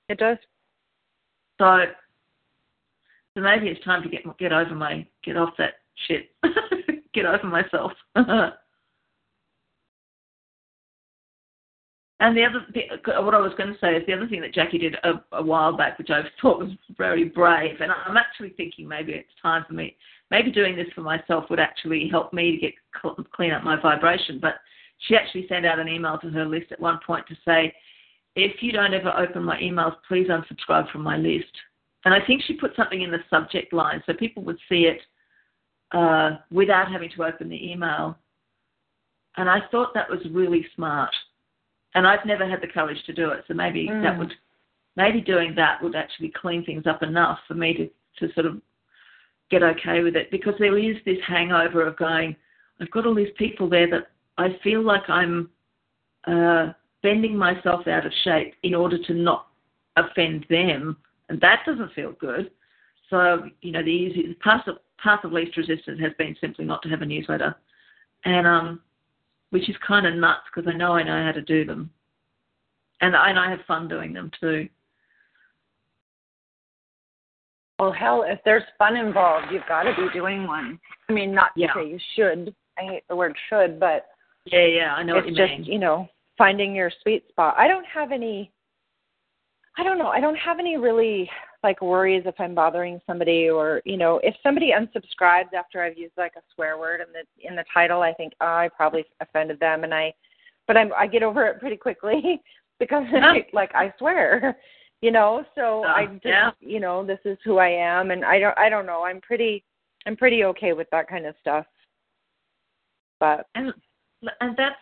it 0.08 0.18
does. 0.18 0.38
So, 1.58 1.84
so 3.34 3.40
maybe 3.40 3.68
it's 3.68 3.84
time 3.84 4.02
to 4.02 4.08
get 4.08 4.22
get 4.38 4.52
over 4.52 4.74
my 4.74 5.06
get 5.22 5.36
off 5.36 5.54
that 5.58 5.74
shit, 6.06 6.30
get 7.22 7.26
over 7.26 7.46
myself. 7.46 7.92
and 8.14 8.54
the 12.36 12.44
other, 12.44 12.64
the, 12.74 12.82
what 13.22 13.34
I 13.34 13.40
was 13.40 13.52
going 13.56 13.72
to 13.72 13.78
say 13.80 13.94
is 13.96 14.06
the 14.06 14.14
other 14.14 14.28
thing 14.28 14.40
that 14.40 14.54
Jackie 14.54 14.78
did 14.78 14.96
a, 15.04 15.22
a 15.32 15.42
while 15.42 15.76
back, 15.76 15.98
which 15.98 16.10
I 16.10 16.22
thought 16.40 16.58
was 16.60 16.70
very 16.96 17.24
brave, 17.24 17.80
and 17.80 17.90
I'm 17.92 18.16
actually 18.16 18.50
thinking 18.50 18.88
maybe 18.88 19.12
it's 19.12 19.28
time 19.40 19.64
for 19.66 19.74
me. 19.74 19.96
Maybe 20.30 20.50
doing 20.50 20.76
this 20.76 20.88
for 20.94 21.00
myself 21.00 21.44
would 21.50 21.60
actually 21.60 22.08
help 22.10 22.32
me 22.32 22.52
to 22.52 22.58
get 22.58 22.74
clean 23.32 23.52
up 23.52 23.64
my 23.64 23.80
vibration. 23.80 24.38
But 24.40 24.56
she 25.06 25.16
actually 25.16 25.46
sent 25.48 25.64
out 25.64 25.78
an 25.78 25.88
email 25.88 26.18
to 26.18 26.28
her 26.30 26.44
list 26.44 26.72
at 26.72 26.80
one 26.80 26.98
point 27.06 27.26
to 27.28 27.36
say, 27.44 27.72
if 28.36 28.62
you 28.62 28.72
don't 28.72 28.94
ever 28.94 29.12
open 29.16 29.42
my 29.42 29.58
emails, 29.58 29.96
please 30.06 30.28
unsubscribe 30.28 30.90
from 30.92 31.02
my 31.02 31.16
list. 31.16 31.50
And 32.04 32.14
I 32.14 32.24
think 32.24 32.42
she 32.42 32.54
put 32.54 32.76
something 32.76 33.02
in 33.02 33.10
the 33.10 33.18
subject 33.30 33.72
line 33.72 34.02
so 34.06 34.12
people 34.12 34.42
would 34.44 34.58
see 34.68 34.82
it 34.82 35.00
uh, 35.92 36.38
without 36.50 36.90
having 36.90 37.10
to 37.10 37.24
open 37.24 37.48
the 37.48 37.72
email. 37.72 38.16
And 39.36 39.48
I 39.48 39.60
thought 39.70 39.94
that 39.94 40.10
was 40.10 40.20
really 40.30 40.66
smart. 40.74 41.14
And 41.94 42.06
I've 42.06 42.26
never 42.26 42.48
had 42.48 42.60
the 42.60 42.66
courage 42.66 43.02
to 43.06 43.12
do 43.12 43.30
it, 43.30 43.44
so 43.48 43.54
maybe 43.54 43.88
Mm. 43.88 44.02
that 44.02 44.18
would, 44.18 44.34
maybe 44.96 45.20
doing 45.20 45.54
that 45.54 45.82
would 45.82 45.94
actually 45.94 46.30
clean 46.30 46.64
things 46.64 46.86
up 46.86 47.02
enough 47.02 47.38
for 47.46 47.54
me 47.54 47.72
to, 47.74 47.90
to 48.18 48.32
sort 48.34 48.46
of 48.46 48.60
get 49.50 49.62
okay 49.62 50.02
with 50.02 50.14
it 50.14 50.30
because 50.30 50.54
there 50.58 50.76
is 50.76 50.96
this 51.04 51.18
hangover 51.26 51.86
of 51.86 51.96
going, 51.96 52.36
I've 52.80 52.90
got 52.90 53.06
all 53.06 53.14
these 53.14 53.32
people 53.38 53.68
there 53.68 53.88
that 53.90 54.08
I 54.36 54.58
feel 54.62 54.82
like 54.82 55.08
I'm 55.08 55.48
uh, 56.26 56.72
bending 57.02 57.36
myself 57.36 57.86
out 57.86 58.04
of 58.06 58.12
shape 58.24 58.54
in 58.62 58.74
order 58.74 58.98
to 58.98 59.14
not 59.14 59.46
offend 59.96 60.46
them, 60.50 60.96
and 61.28 61.40
that 61.40 61.64
doesn't 61.64 61.92
feel 61.94 62.12
good. 62.12 62.50
So, 63.10 63.48
you 63.62 63.72
know, 63.72 63.82
the 63.82 63.90
easy 63.90 64.34
path 64.34 64.66
of, 64.66 64.76
path 65.02 65.24
of 65.24 65.32
least 65.32 65.56
resistance 65.56 66.00
has 66.00 66.12
been 66.18 66.36
simply 66.40 66.64
not 66.64 66.82
to 66.82 66.88
have 66.88 67.02
a 67.02 67.06
newsletter, 67.06 67.54
and 68.24 68.46
um, 68.46 68.80
which 69.50 69.68
is 69.68 69.76
kind 69.86 70.06
of 70.06 70.14
nuts 70.14 70.42
because 70.54 70.70
I 70.72 70.76
know 70.76 70.92
I 70.92 71.02
know 71.02 71.24
how 71.24 71.32
to 71.32 71.42
do 71.42 71.64
them, 71.64 71.90
and 73.00 73.14
and 73.14 73.38
I 73.38 73.50
have 73.50 73.60
fun 73.66 73.88
doing 73.88 74.12
them 74.12 74.30
too. 74.40 74.68
Well, 77.78 77.92
hell, 77.92 78.24
if 78.26 78.40
there's 78.44 78.64
fun 78.76 78.96
involved, 78.96 79.46
you've 79.52 79.66
got 79.68 79.84
to 79.84 79.94
be 79.94 80.08
doing 80.12 80.46
one. 80.48 80.80
I 81.08 81.12
mean, 81.12 81.32
not 81.32 81.54
to 81.54 81.60
Yeah. 81.60 81.74
say 81.74 81.88
you 81.88 81.98
should. 82.16 82.54
I 82.76 82.82
hate 82.82 83.04
the 83.08 83.14
word 83.14 83.36
should, 83.48 83.78
but 83.78 84.08
Yeah, 84.46 84.64
yeah, 84.66 84.94
I 84.94 85.02
know 85.04 85.16
it's 85.16 85.26
what 85.26 85.30
you 85.32 85.36
just 85.36 85.50
mean. 85.60 85.64
you 85.64 85.78
know 85.78 86.08
finding 86.36 86.74
your 86.74 86.90
sweet 87.02 87.28
spot. 87.28 87.54
I 87.58 87.68
don't 87.68 87.84
have 87.86 88.12
any. 88.12 88.50
I 89.76 89.82
don't 89.84 89.98
know. 89.98 90.08
I 90.08 90.20
don't 90.20 90.36
have 90.36 90.58
any 90.58 90.76
really 90.76 91.30
like 91.62 91.82
worries 91.82 92.22
if 92.24 92.34
I'm 92.38 92.54
bothering 92.54 93.00
somebody 93.06 93.48
or 93.48 93.82
you 93.84 93.96
know 93.96 94.20
if 94.22 94.34
somebody 94.42 94.72
unsubscribes 94.72 95.52
after 95.54 95.82
I've 95.82 95.98
used 95.98 96.14
like 96.16 96.34
a 96.36 96.42
swear 96.54 96.78
word 96.78 97.00
in 97.00 97.06
the 97.12 97.48
in 97.48 97.56
the 97.56 97.64
title. 97.72 98.02
I 98.02 98.12
think 98.12 98.32
oh, 98.40 98.46
I 98.46 98.70
probably 98.76 99.04
offended 99.20 99.58
them, 99.60 99.84
and 99.84 99.92
I, 99.92 100.14
but 100.66 100.76
I'm 100.76 100.92
I 100.96 101.06
get 101.06 101.22
over 101.22 101.46
it 101.46 101.60
pretty 101.60 101.76
quickly 101.76 102.40
because 102.78 103.04
like 103.52 103.74
I 103.74 103.92
swear, 103.98 104.56
you 105.02 105.10
know. 105.10 105.44
So 105.54 105.84
Uh, 105.84 105.88
I 105.88 106.06
just 106.06 106.24
yeah. 106.24 106.50
you 106.60 106.80
know 106.80 107.04
this 107.04 107.20
is 107.24 107.38
who 107.44 107.58
I 107.58 107.68
am, 107.68 108.10
and 108.10 108.24
I 108.24 108.38
don't 108.38 108.56
I 108.58 108.68
don't 108.68 108.86
know. 108.86 109.04
I'm 109.04 109.20
pretty 109.20 109.64
I'm 110.06 110.16
pretty 110.16 110.44
okay 110.44 110.72
with 110.72 110.88
that 110.92 111.08
kind 111.08 111.26
of 111.26 111.34
stuff. 111.40 111.66
But 113.18 113.46
and 113.56 113.72
and 114.40 114.56
that's 114.56 114.76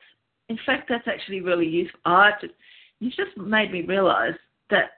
in 0.51 0.59
fact 0.67 0.89
that's 0.89 1.09
actually 1.09 1.41
really 1.41 1.67
useful. 1.67 2.01
I 2.05 2.33
just 2.41 2.53
you 3.01 3.11
just 3.11 3.37
made 3.37 3.73
me 3.73 3.83
realize 3.83 4.35
that 4.71 4.91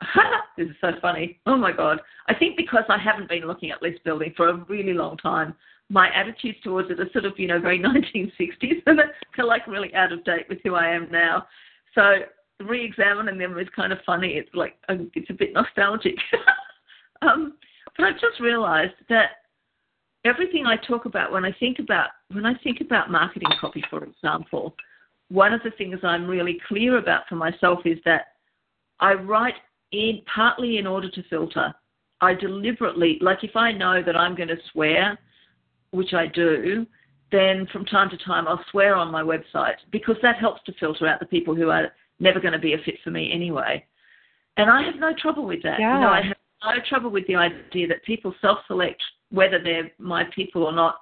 this 0.56 0.68
is 0.68 0.76
so 0.80 0.92
funny. 1.00 1.38
Oh 1.46 1.56
my 1.56 1.72
god! 1.72 2.00
I 2.28 2.34
think 2.34 2.56
because 2.56 2.84
I 2.88 2.98
haven't 2.98 3.28
been 3.28 3.46
looking 3.46 3.70
at 3.70 3.82
list 3.82 4.04
building 4.04 4.32
for 4.36 4.48
a 4.48 4.64
really 4.68 4.92
long 4.92 5.16
time, 5.16 5.54
my 5.88 6.08
attitudes 6.14 6.58
towards 6.62 6.90
it 6.90 7.00
are 7.00 7.10
sort 7.12 7.24
of 7.24 7.38
you 7.38 7.48
know 7.48 7.60
very 7.60 7.78
1960s 7.82 8.82
and 8.86 8.98
they're 8.98 9.46
like 9.46 9.66
really 9.66 9.94
out 9.94 10.12
of 10.12 10.24
date 10.24 10.46
with 10.48 10.58
who 10.64 10.74
I 10.74 10.88
am 10.88 11.08
now. 11.10 11.46
So 11.94 12.20
re-examining 12.60 13.38
them 13.38 13.58
is 13.58 13.68
kind 13.74 13.92
of 13.92 13.98
funny. 14.04 14.32
It's 14.32 14.54
like 14.54 14.76
um, 14.88 15.10
it's 15.14 15.30
a 15.30 15.34
bit 15.34 15.52
nostalgic. 15.52 16.16
um, 17.22 17.54
but 17.96 18.06
I've 18.06 18.20
just 18.20 18.40
realised 18.40 18.94
that 19.08 19.30
everything 20.24 20.66
I 20.66 20.76
talk 20.76 21.06
about 21.06 21.32
when 21.32 21.44
I 21.44 21.52
think 21.58 21.78
about 21.78 22.10
when 22.32 22.44
I 22.44 22.54
think 22.62 22.80
about 22.80 23.10
marketing 23.10 23.48
copy, 23.60 23.82
for 23.88 24.04
example, 24.04 24.74
one 25.28 25.52
of 25.52 25.62
the 25.62 25.70
things 25.70 26.00
I'm 26.02 26.26
really 26.26 26.58
clear 26.68 26.98
about 26.98 27.22
for 27.28 27.36
myself 27.36 27.80
is 27.84 27.98
that 28.04 28.26
I 29.00 29.14
write 29.14 29.54
in 29.96 30.22
partly 30.32 30.78
in 30.78 30.86
order 30.86 31.10
to 31.10 31.22
filter. 31.24 31.74
I 32.20 32.34
deliberately, 32.34 33.18
like 33.20 33.44
if 33.44 33.56
I 33.56 33.72
know 33.72 34.02
that 34.04 34.16
I'm 34.16 34.34
going 34.34 34.48
to 34.48 34.56
swear, 34.72 35.18
which 35.90 36.14
I 36.14 36.26
do, 36.26 36.86
then 37.32 37.66
from 37.72 37.84
time 37.84 38.08
to 38.10 38.18
time 38.18 38.46
I'll 38.48 38.64
swear 38.70 38.94
on 38.94 39.10
my 39.10 39.22
website 39.22 39.76
because 39.90 40.16
that 40.22 40.36
helps 40.36 40.62
to 40.64 40.72
filter 40.80 41.06
out 41.06 41.20
the 41.20 41.26
people 41.26 41.54
who 41.54 41.70
are 41.70 41.92
never 42.20 42.40
going 42.40 42.52
to 42.52 42.58
be 42.58 42.74
a 42.74 42.78
fit 42.78 42.96
for 43.04 43.10
me 43.10 43.30
anyway. 43.32 43.84
And 44.56 44.70
I 44.70 44.82
have 44.82 44.96
no 44.96 45.12
trouble 45.20 45.44
with 45.46 45.62
that. 45.64 45.78
Yeah. 45.78 45.94
You 45.94 46.00
know, 46.00 46.08
I 46.08 46.22
have 46.22 46.36
no 46.64 46.82
trouble 46.88 47.10
with 47.10 47.26
the 47.26 47.36
idea 47.36 47.86
that 47.88 48.04
people 48.04 48.34
self-select 48.40 49.02
whether 49.30 49.60
they're 49.62 49.90
my 49.98 50.24
people 50.34 50.62
or 50.62 50.72
not, 50.72 50.96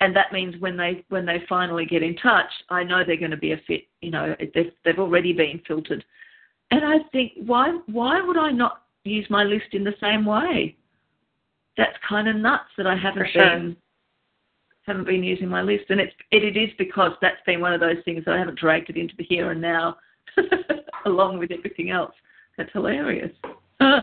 and 0.00 0.14
that 0.14 0.32
means 0.32 0.54
when 0.60 0.76
they 0.76 1.04
when 1.08 1.24
they 1.24 1.42
finally 1.48 1.86
get 1.86 2.02
in 2.02 2.16
touch, 2.16 2.50
I 2.68 2.84
know 2.84 3.02
they're 3.04 3.16
going 3.16 3.30
to 3.30 3.36
be 3.36 3.52
a 3.52 3.60
fit. 3.66 3.82
You 4.02 4.10
know, 4.10 4.36
they've 4.54 4.72
they've 4.84 4.98
already 4.98 5.32
been 5.32 5.60
filtered, 5.66 6.04
and 6.70 6.84
I 6.84 6.98
think 7.12 7.32
why 7.46 7.78
why 7.86 8.20
would 8.20 8.36
I 8.36 8.50
not 8.50 8.82
use 9.04 9.26
my 9.30 9.44
list 9.44 9.72
in 9.72 9.84
the 9.84 9.94
same 10.00 10.24
way? 10.24 10.76
That's 11.76 11.96
kind 12.08 12.28
of 12.28 12.36
nuts 12.36 12.70
that 12.76 12.86
I 12.86 12.96
haven't 12.96 13.28
sure. 13.32 13.42
been 13.42 13.76
haven't 14.86 15.06
been 15.06 15.24
using 15.24 15.48
my 15.48 15.62
list, 15.62 15.84
and 15.88 16.00
it's 16.00 16.14
it, 16.30 16.44
it 16.44 16.56
is 16.56 16.70
because 16.78 17.12
that's 17.20 17.40
been 17.46 17.60
one 17.60 17.72
of 17.72 17.80
those 17.80 17.96
things 18.04 18.24
that 18.24 18.34
I 18.34 18.38
haven't 18.38 18.58
dragged 18.58 18.90
it 18.90 18.96
into 18.96 19.14
the 19.16 19.24
here 19.24 19.50
and 19.50 19.60
now, 19.60 19.96
along 21.06 21.38
with 21.38 21.50
everything 21.50 21.90
else. 21.90 22.14
That's 22.56 22.72
hilarious. 22.72 23.32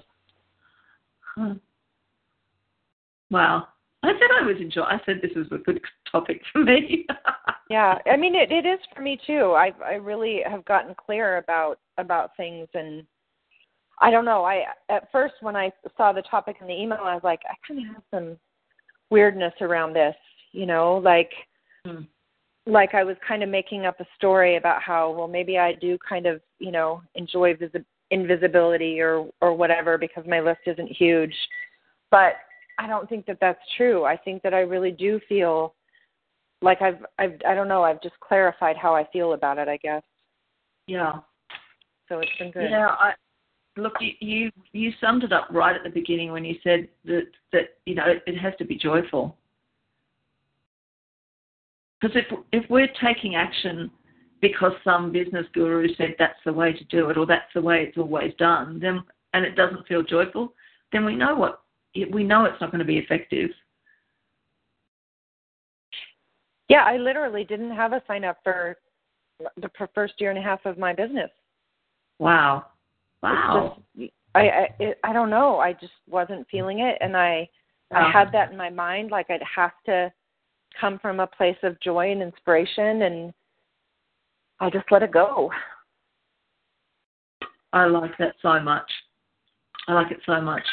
Wow. 3.32 3.70
I 4.04 4.12
said 4.12 4.30
I 4.40 4.46
was 4.46 4.58
enjoy. 4.60 4.82
I 4.82 5.00
said 5.06 5.20
this 5.22 5.32
was 5.36 5.48
a 5.52 5.58
good 5.58 5.80
topic 6.12 6.42
for 6.52 6.60
me. 6.60 7.06
yeah, 7.70 7.98
I 8.12 8.18
mean 8.18 8.36
it, 8.36 8.52
it 8.52 8.66
is 8.66 8.80
for 8.94 9.02
me 9.02 9.20
too. 9.26 9.54
I 9.56 9.72
I 9.84 9.94
really 9.94 10.42
have 10.48 10.66
gotten 10.66 10.96
clear 10.96 11.38
about 11.38 11.80
about 12.02 12.36
things 12.38 12.68
and 12.74 13.06
I 14.00 14.10
don't 14.10 14.26
know. 14.26 14.44
I 14.44 14.64
at 14.90 15.12
first 15.12 15.36
when 15.42 15.56
I 15.56 15.72
saw 15.96 16.12
the 16.12 16.24
topic 16.24 16.58
in 16.60 16.68
the 16.68 16.74
email, 16.74 17.00
I 17.04 17.14
was 17.14 17.24
like, 17.24 17.42
I 17.46 17.54
kind 17.68 17.80
of 17.80 17.94
have 17.94 18.04
some 18.12 18.38
weirdness 19.12 19.54
around 19.62 19.94
this, 19.94 20.16
you 20.52 20.66
know, 20.66 20.98
like 20.98 21.32
Hmm. 21.86 22.02
like 22.68 22.94
I 22.94 23.04
was 23.04 23.18
kind 23.28 23.42
of 23.42 23.50
making 23.50 23.86
up 23.86 24.00
a 24.00 24.06
story 24.16 24.58
about 24.58 24.82
how 24.84 25.12
well 25.12 25.28
maybe 25.28 25.58
I 25.58 25.74
do 25.74 25.98
kind 26.08 26.26
of 26.28 26.42
you 26.60 26.72
know 26.72 27.02
enjoy 27.16 27.56
visi- 27.56 27.86
invisibility 28.12 29.00
or 29.00 29.30
or 29.42 29.56
whatever 29.56 29.98
because 29.98 30.26
my 30.28 30.40
list 30.40 30.62
isn't 30.68 30.92
huge, 30.96 31.34
but 32.12 32.34
I 32.78 32.88
don't 32.88 33.10
think 33.10 33.26
that 33.26 33.40
that's 33.42 33.60
true. 33.78 34.06
I 34.06 34.16
think 34.16 34.44
that 34.44 34.54
I 34.54 34.60
really 34.60 34.92
do 34.92 35.20
feel 35.28 35.74
like 36.62 36.82
I've 36.82 37.04
I've 37.18 37.42
I 37.48 37.56
don't 37.56 37.68
know 37.68 37.84
I've 37.84 38.02
just 38.02 38.20
clarified 38.20 38.78
how 38.78 38.96
I 38.96 39.08
feel 39.12 39.34
about 39.34 39.58
it. 39.58 39.68
I 39.68 39.78
guess 39.78 40.04
yeah. 40.88 41.14
So. 42.12 42.20
It's 42.20 42.32
been 42.38 42.52
good. 42.52 42.70
Yeah, 42.70 42.88
I 42.88 43.14
look 43.78 43.94
you, 44.02 44.12
you 44.20 44.52
you 44.74 44.92
summed 45.00 45.24
it 45.24 45.32
up 45.32 45.48
right 45.50 45.76
at 45.76 45.84
the 45.84 45.90
beginning 45.90 46.32
when 46.32 46.44
you 46.44 46.56
said 46.64 46.88
that 47.06 47.28
that 47.54 47.78
you 47.86 47.96
know 47.96 48.06
it, 48.06 48.24
it 48.28 48.38
has 48.38 48.54
to 48.58 48.66
be 48.66 48.76
joyful. 48.76 49.38
Because 52.00 52.18
if 52.18 52.40
if 52.52 52.70
we're 52.70 52.90
taking 53.04 53.36
action 53.36 53.90
because 54.42 54.74
some 54.84 55.12
business 55.12 55.46
guru 55.54 55.88
said 55.96 56.16
that's 56.18 56.40
the 56.46 56.54
way 56.54 56.74
to 56.74 56.84
do 56.86 57.10
it 57.10 57.18
or 57.18 57.26
that's 57.26 57.54
the 57.54 57.62
way 57.62 57.84
it's 57.84 57.98
always 57.98 58.34
done, 58.38 58.80
then 58.80 59.02
and 59.34 59.46
it 59.46 59.56
doesn't 59.56 59.88
feel 59.88 60.04
joyful, 60.04 60.54
then 60.92 61.06
we 61.06 61.16
know 61.16 61.36
what 61.36 61.62
we 62.12 62.24
know 62.24 62.46
it's 62.46 62.60
not 62.60 62.72
going 62.72 62.80
to 62.80 62.86
be 62.86 62.98
effective. 62.98 63.50
Yeah, 66.70 66.84
I 66.84 66.98
literally 66.98 67.44
didn't 67.44 67.72
have 67.72 67.94
a 67.94 68.02
sign 68.08 68.24
up 68.24 68.38
for 68.44 68.78
the 69.58 69.70
first 69.94 70.14
year 70.20 70.30
and 70.30 70.40
a 70.40 70.42
half 70.42 70.66
of 70.66 70.78
my 70.78 70.94
business. 70.94 71.30
Wow, 72.22 72.68
wow. 73.24 73.78
just, 73.98 74.12
I 74.36 74.42
I 74.42 74.68
it, 74.80 75.00
I 75.04 75.12
don't 75.12 75.32
know. 75.32 75.58
I 75.58 75.74
just 75.74 75.94
wasn't 76.08 76.48
feeling 76.52 76.82
it, 76.82 76.96
and 77.02 77.18
I 77.18 77.50
I 77.92 78.12
had 78.12 78.32
that 78.32 78.52
in 78.52 78.58
my 78.58 78.70
mind. 78.70 79.10
Like 79.10 79.32
I'd 79.32 79.42
have 79.56 79.72
to 79.88 80.14
come 80.80 81.00
from 81.00 81.20
a 81.20 81.26
place 81.26 81.58
of 81.64 81.80
joy 81.80 82.12
and 82.12 82.22
inspiration, 82.22 83.02
and 83.02 83.34
I 84.60 84.70
just 84.70 84.86
let 84.92 85.02
it 85.02 85.12
go. 85.12 85.50
I 87.74 87.86
like 87.86 88.16
that 88.20 88.36
so 88.44 88.60
much. 88.60 88.90
I 89.88 89.94
like 89.94 90.12
it 90.12 90.20
so 90.28 90.40
much. 90.40 90.64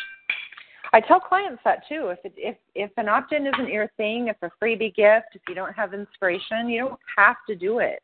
I 0.93 1.01
tell 1.01 1.19
clients 1.19 1.63
that 1.65 1.81
too. 1.89 2.09
If 2.09 2.19
it, 2.25 2.35
if 2.37 2.57
if 2.75 2.91
an 2.99 3.09
opt-in 3.09 3.47
isn't 3.47 3.71
your 3.71 3.91
thing, 3.97 4.29
if 4.29 4.37
a 4.43 4.51
freebie 4.63 4.95
gift, 4.95 5.29
if 5.35 5.41
you 5.49 5.55
don't 5.55 5.73
have 5.73 5.95
inspiration, 5.95 6.69
you 6.69 6.81
don't 6.81 7.01
have 7.17 7.37
to 7.49 7.57
do 7.57 7.79
it. 7.79 8.03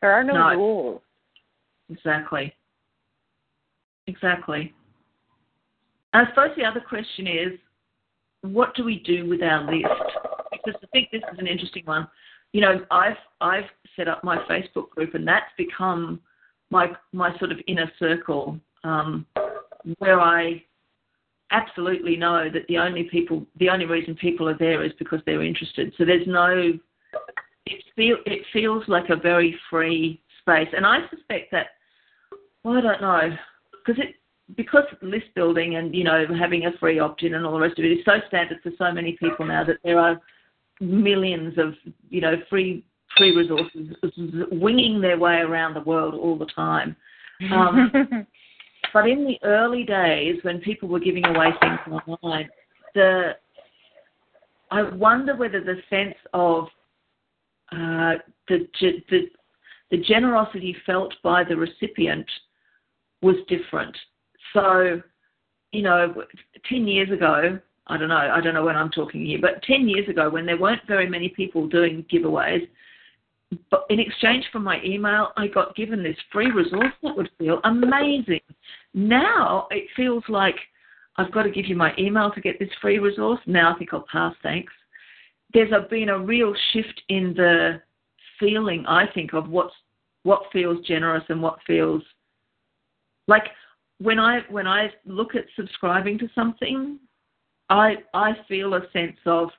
There 0.00 0.12
are 0.12 0.22
no, 0.22 0.34
No. 0.34 0.54
rules. 0.54 1.00
Exactly. 1.90 2.54
Exactly. 4.06 4.74
I 6.12 6.26
suppose 6.28 6.50
the 6.56 6.64
other 6.64 6.80
question 6.80 7.26
is, 7.26 7.58
what 8.42 8.74
do 8.76 8.84
we 8.84 9.00
do 9.00 9.26
with 9.28 9.42
our 9.42 9.64
list? 9.64 9.88
Because 10.52 10.80
I 10.82 10.86
think 10.92 11.10
this 11.10 11.22
is 11.32 11.38
an 11.38 11.46
interesting 11.46 11.84
one. 11.86 12.06
You 12.52 12.60
know, 12.60 12.84
I've 12.90 13.16
I've 13.40 13.64
set 13.96 14.06
up 14.06 14.22
my 14.22 14.36
Facebook 14.44 14.90
group, 14.90 15.14
and 15.14 15.26
that's 15.26 15.50
become 15.56 16.20
my 16.70 16.92
my 17.12 17.36
sort 17.38 17.50
of 17.50 17.58
inner 17.66 17.90
circle, 17.98 18.60
um, 18.84 19.26
where 19.98 20.20
I 20.20 20.62
absolutely 21.50 22.16
know 22.16 22.48
that 22.52 22.66
the 22.68 22.78
only 22.78 23.04
people, 23.04 23.46
the 23.58 23.70
only 23.70 23.86
reason 23.86 24.14
people 24.14 24.48
are 24.48 24.58
there 24.58 24.84
is 24.84 24.92
because 24.98 25.20
they're 25.26 25.42
interested. 25.42 25.92
So 25.96 26.04
there's 26.04 26.26
no, 26.26 26.72
it 27.66 27.84
feel 27.96 28.16
it 28.26 28.42
feels 28.52 28.84
like 28.88 29.08
a 29.08 29.16
very 29.16 29.58
free 29.70 30.20
space, 30.40 30.68
and 30.76 30.86
I 30.86 31.00
suspect 31.10 31.50
that. 31.52 31.68
Well, 32.62 32.78
I 32.78 32.80
don't 32.80 33.00
know, 33.02 33.36
because 33.84 34.02
it 34.02 34.14
because 34.56 34.84
list 35.02 35.26
building 35.34 35.76
and 35.76 35.94
you 35.94 36.04
know 36.04 36.26
having 36.38 36.66
a 36.66 36.72
free 36.78 36.98
opt-in 36.98 37.34
and 37.34 37.46
all 37.46 37.52
the 37.52 37.60
rest 37.60 37.78
of 37.78 37.84
it 37.84 37.92
is 37.92 38.04
so 38.04 38.18
standard 38.28 38.58
for 38.62 38.70
so 38.78 38.92
many 38.92 39.12
people 39.12 39.46
now 39.46 39.64
that 39.64 39.78
there 39.82 39.98
are 39.98 40.20
millions 40.80 41.56
of 41.58 41.74
you 42.10 42.20
know 42.20 42.34
free 42.50 42.84
free 43.16 43.34
resources 43.34 43.94
winging 44.50 45.00
their 45.00 45.18
way 45.18 45.36
around 45.36 45.74
the 45.74 45.80
world 45.80 46.14
all 46.14 46.36
the 46.36 46.46
time. 46.46 46.96
Um, 47.52 47.90
but 48.92 49.08
in 49.08 49.24
the 49.24 49.38
early 49.44 49.84
days 49.84 50.36
when 50.42 50.60
people 50.60 50.88
were 50.88 51.00
giving 51.00 51.24
away 51.24 51.50
things 51.60 51.78
online, 52.08 52.48
the 52.94 53.36
I 54.70 54.82
wonder 54.82 55.36
whether 55.36 55.60
the 55.60 55.76
sense 55.88 56.16
of 56.32 56.64
uh, 57.72 58.14
the, 58.48 58.66
the 58.80 59.30
the 59.90 59.98
generosity 59.98 60.76
felt 60.84 61.14
by 61.22 61.44
the 61.44 61.56
recipient 61.56 62.26
was 63.24 63.36
different. 63.48 63.96
So, 64.52 65.00
you 65.72 65.82
know, 65.82 66.14
ten 66.68 66.86
years 66.86 67.10
ago, 67.10 67.58
I 67.86 67.96
don't 67.96 68.08
know, 68.08 68.16
I 68.16 68.40
don't 68.40 68.54
know 68.54 68.64
when 68.64 68.76
I'm 68.76 68.90
talking 68.90 69.24
here, 69.24 69.38
but 69.40 69.62
ten 69.62 69.88
years 69.88 70.08
ago, 70.08 70.28
when 70.28 70.46
there 70.46 70.60
weren't 70.60 70.86
very 70.86 71.08
many 71.08 71.30
people 71.30 71.66
doing 71.66 72.04
giveaways, 72.12 72.68
but 73.70 73.86
in 73.88 73.98
exchange 73.98 74.44
for 74.52 74.58
my 74.60 74.82
email, 74.84 75.32
I 75.36 75.46
got 75.46 75.74
given 75.74 76.02
this 76.02 76.16
free 76.30 76.50
resource 76.50 76.92
that 77.02 77.16
would 77.16 77.30
feel 77.38 77.60
amazing. 77.64 78.40
Now 78.92 79.68
it 79.70 79.88
feels 79.96 80.24
like 80.28 80.56
I've 81.16 81.32
got 81.32 81.44
to 81.44 81.50
give 81.50 81.66
you 81.66 81.76
my 81.76 81.92
email 81.98 82.30
to 82.32 82.40
get 82.40 82.58
this 82.58 82.68
free 82.82 82.98
resource. 82.98 83.40
Now 83.46 83.74
I 83.74 83.78
think 83.78 83.94
I'll 83.94 84.06
pass, 84.10 84.34
thanks. 84.42 84.72
There's 85.52 85.72
been 85.88 86.10
a 86.10 86.18
real 86.18 86.52
shift 86.72 87.00
in 87.08 87.32
the 87.36 87.80
feeling, 88.38 88.84
I 88.86 89.06
think, 89.14 89.32
of 89.32 89.48
what's 89.48 89.74
what 90.24 90.42
feels 90.52 90.84
generous 90.86 91.24
and 91.28 91.40
what 91.40 91.58
feels 91.66 92.02
like 93.28 93.44
when 93.98 94.18
I 94.18 94.40
when 94.50 94.66
I 94.66 94.90
look 95.06 95.34
at 95.34 95.44
subscribing 95.56 96.18
to 96.18 96.28
something, 96.34 96.98
I 97.70 97.96
I 98.12 98.32
feel 98.48 98.74
a 98.74 98.80
sense 98.92 99.16
of 99.26 99.50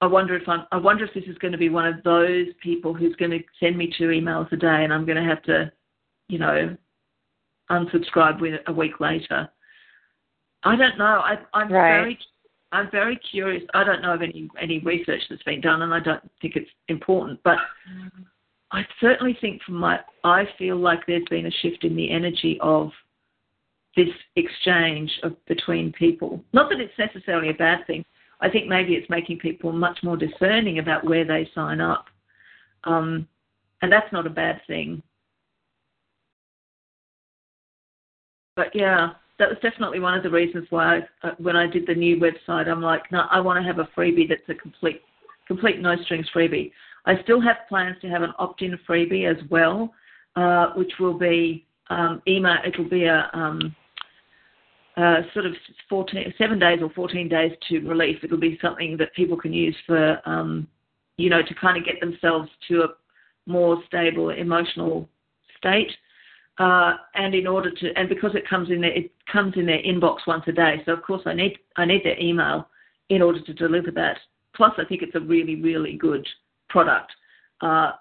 I 0.00 0.06
wonder 0.06 0.36
if 0.36 0.48
I'm 0.48 0.64
I 0.72 0.76
wonder 0.76 1.04
if 1.04 1.14
this 1.14 1.24
is 1.24 1.38
going 1.38 1.52
to 1.52 1.58
be 1.58 1.68
one 1.68 1.86
of 1.86 2.02
those 2.04 2.46
people 2.62 2.94
who's 2.94 3.16
going 3.16 3.32
to 3.32 3.40
send 3.58 3.76
me 3.76 3.92
two 3.96 4.08
emails 4.08 4.50
a 4.52 4.56
day 4.56 4.84
and 4.84 4.92
I'm 4.92 5.04
going 5.06 5.22
to 5.22 5.28
have 5.28 5.42
to, 5.44 5.72
you 6.28 6.38
know, 6.38 6.76
unsubscribe 7.70 8.40
with 8.40 8.60
a 8.66 8.72
week 8.72 9.00
later. 9.00 9.48
I 10.64 10.76
don't 10.76 10.98
know. 10.98 11.04
I 11.24 11.38
I'm 11.54 11.72
Right. 11.72 11.88
very 11.88 12.18
I'm 12.70 12.90
very 12.90 13.16
curious. 13.16 13.64
I 13.74 13.82
don't 13.82 14.02
know 14.02 14.14
of 14.14 14.22
any 14.22 14.48
any 14.60 14.78
research 14.80 15.22
that's 15.28 15.42
been 15.44 15.60
done, 15.60 15.82
and 15.82 15.94
I 15.94 16.00
don't 16.00 16.22
think 16.40 16.54
it's 16.54 16.70
important. 16.88 17.40
But 17.42 17.58
mm-hmm. 17.90 18.22
I 18.70 18.82
certainly 19.00 19.36
think 19.40 19.62
from 19.62 19.76
my, 19.76 20.00
I 20.24 20.44
feel 20.58 20.76
like 20.76 21.06
there's 21.06 21.24
been 21.30 21.46
a 21.46 21.50
shift 21.62 21.84
in 21.84 21.96
the 21.96 22.10
energy 22.10 22.58
of 22.60 22.90
this 23.96 24.08
exchange 24.36 25.10
of 25.22 25.34
between 25.46 25.92
people. 25.92 26.44
Not 26.52 26.68
that 26.70 26.80
it's 26.80 26.98
necessarily 26.98 27.48
a 27.50 27.54
bad 27.54 27.86
thing. 27.86 28.04
I 28.40 28.48
think 28.48 28.68
maybe 28.68 28.94
it's 28.94 29.08
making 29.10 29.38
people 29.38 29.72
much 29.72 29.98
more 30.02 30.16
discerning 30.16 30.78
about 30.78 31.04
where 31.04 31.24
they 31.24 31.50
sign 31.54 31.80
up, 31.80 32.06
um, 32.84 33.26
and 33.82 33.90
that's 33.90 34.12
not 34.12 34.26
a 34.26 34.30
bad 34.30 34.60
thing. 34.66 35.02
But 38.54 38.74
yeah, 38.74 39.10
that 39.38 39.48
was 39.48 39.58
definitely 39.62 40.00
one 40.00 40.14
of 40.14 40.22
the 40.22 40.30
reasons 40.30 40.66
why 40.70 40.98
I, 40.98 41.28
uh, 41.28 41.34
when 41.38 41.56
I 41.56 41.66
did 41.66 41.86
the 41.86 41.94
new 41.94 42.16
website, 42.16 42.68
I'm 42.68 42.82
like, 42.82 43.10
no, 43.10 43.26
I 43.30 43.40
want 43.40 43.58
to 43.60 43.66
have 43.66 43.78
a 43.78 43.88
freebie 43.96 44.28
that's 44.28 44.48
a 44.48 44.54
complete, 44.54 45.02
complete 45.46 45.80
no 45.80 45.96
strings 46.04 46.28
freebie. 46.34 46.70
I 47.08 47.20
still 47.22 47.40
have 47.40 47.56
plans 47.70 47.96
to 48.02 48.08
have 48.08 48.22
an 48.22 48.34
opt-in 48.38 48.78
freebie 48.86 49.28
as 49.28 49.42
well, 49.48 49.94
uh, 50.36 50.74
which 50.74 50.92
will 51.00 51.18
be 51.18 51.66
um, 51.88 52.20
email. 52.28 52.56
It'll 52.66 52.88
be 52.88 53.04
a 53.04 53.30
um, 53.32 53.74
sort 55.32 55.46
of 55.46 55.54
14, 55.88 56.34
seven 56.36 56.58
days 56.58 56.80
or 56.82 56.90
14 56.90 57.26
days 57.26 57.52
to 57.70 57.80
relief. 57.80 58.18
It'll 58.22 58.36
be 58.36 58.58
something 58.60 58.98
that 58.98 59.14
people 59.14 59.38
can 59.38 59.54
use 59.54 59.74
for, 59.86 60.20
um, 60.28 60.68
you 61.16 61.30
know, 61.30 61.40
to 61.40 61.54
kind 61.54 61.78
of 61.78 61.86
get 61.86 61.98
themselves 61.98 62.50
to 62.68 62.82
a 62.82 62.88
more 63.46 63.82
stable 63.86 64.28
emotional 64.28 65.08
state. 65.56 65.90
Uh, 66.58 66.96
and 67.14 67.34
in 67.34 67.46
order 67.46 67.70
to, 67.70 67.90
and 67.96 68.10
because 68.10 68.34
it 68.34 68.46
comes 68.46 68.68
in 68.68 68.82
their, 68.82 68.92
it 68.92 69.12
comes 69.32 69.54
in 69.56 69.64
their 69.64 69.82
inbox 69.82 70.18
once 70.26 70.44
a 70.46 70.52
day. 70.52 70.82
So 70.84 70.92
of 70.92 71.02
course 71.02 71.22
I 71.24 71.32
need, 71.32 71.56
I 71.76 71.86
need 71.86 72.04
their 72.04 72.20
email 72.20 72.68
in 73.08 73.22
order 73.22 73.40
to 73.40 73.54
deliver 73.54 73.90
that. 73.92 74.18
Plus 74.54 74.72
I 74.76 74.84
think 74.84 75.00
it's 75.00 75.14
a 75.14 75.20
really, 75.20 75.54
really 75.62 75.96
good 75.96 76.26
product. 76.68 77.12
Uh, 77.60 77.92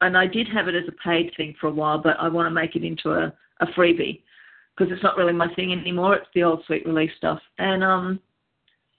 and 0.00 0.16
I 0.16 0.26
did 0.26 0.48
have 0.48 0.68
it 0.68 0.74
as 0.74 0.88
a 0.88 1.08
paid 1.08 1.32
thing 1.36 1.54
for 1.60 1.68
a 1.68 1.72
while, 1.72 1.98
but 1.98 2.16
I 2.18 2.28
want 2.28 2.46
to 2.46 2.50
make 2.50 2.76
it 2.76 2.84
into 2.84 3.12
a, 3.12 3.32
a 3.60 3.66
freebie 3.76 4.22
because 4.76 4.92
it's 4.92 5.02
not 5.02 5.16
really 5.16 5.32
my 5.32 5.52
thing 5.54 5.72
anymore. 5.72 6.16
It's 6.16 6.26
the 6.34 6.42
old 6.42 6.64
sweet 6.66 6.84
relief 6.86 7.10
stuff. 7.16 7.40
And 7.58 7.84
um, 7.84 8.20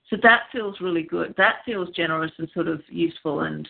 so 0.09 0.17
that 0.23 0.43
feels 0.51 0.79
really 0.79 1.03
good. 1.03 1.33
That 1.37 1.57
feels 1.65 1.89
generous 1.95 2.31
and 2.37 2.49
sort 2.53 2.67
of 2.67 2.81
useful 2.89 3.41
and 3.41 3.67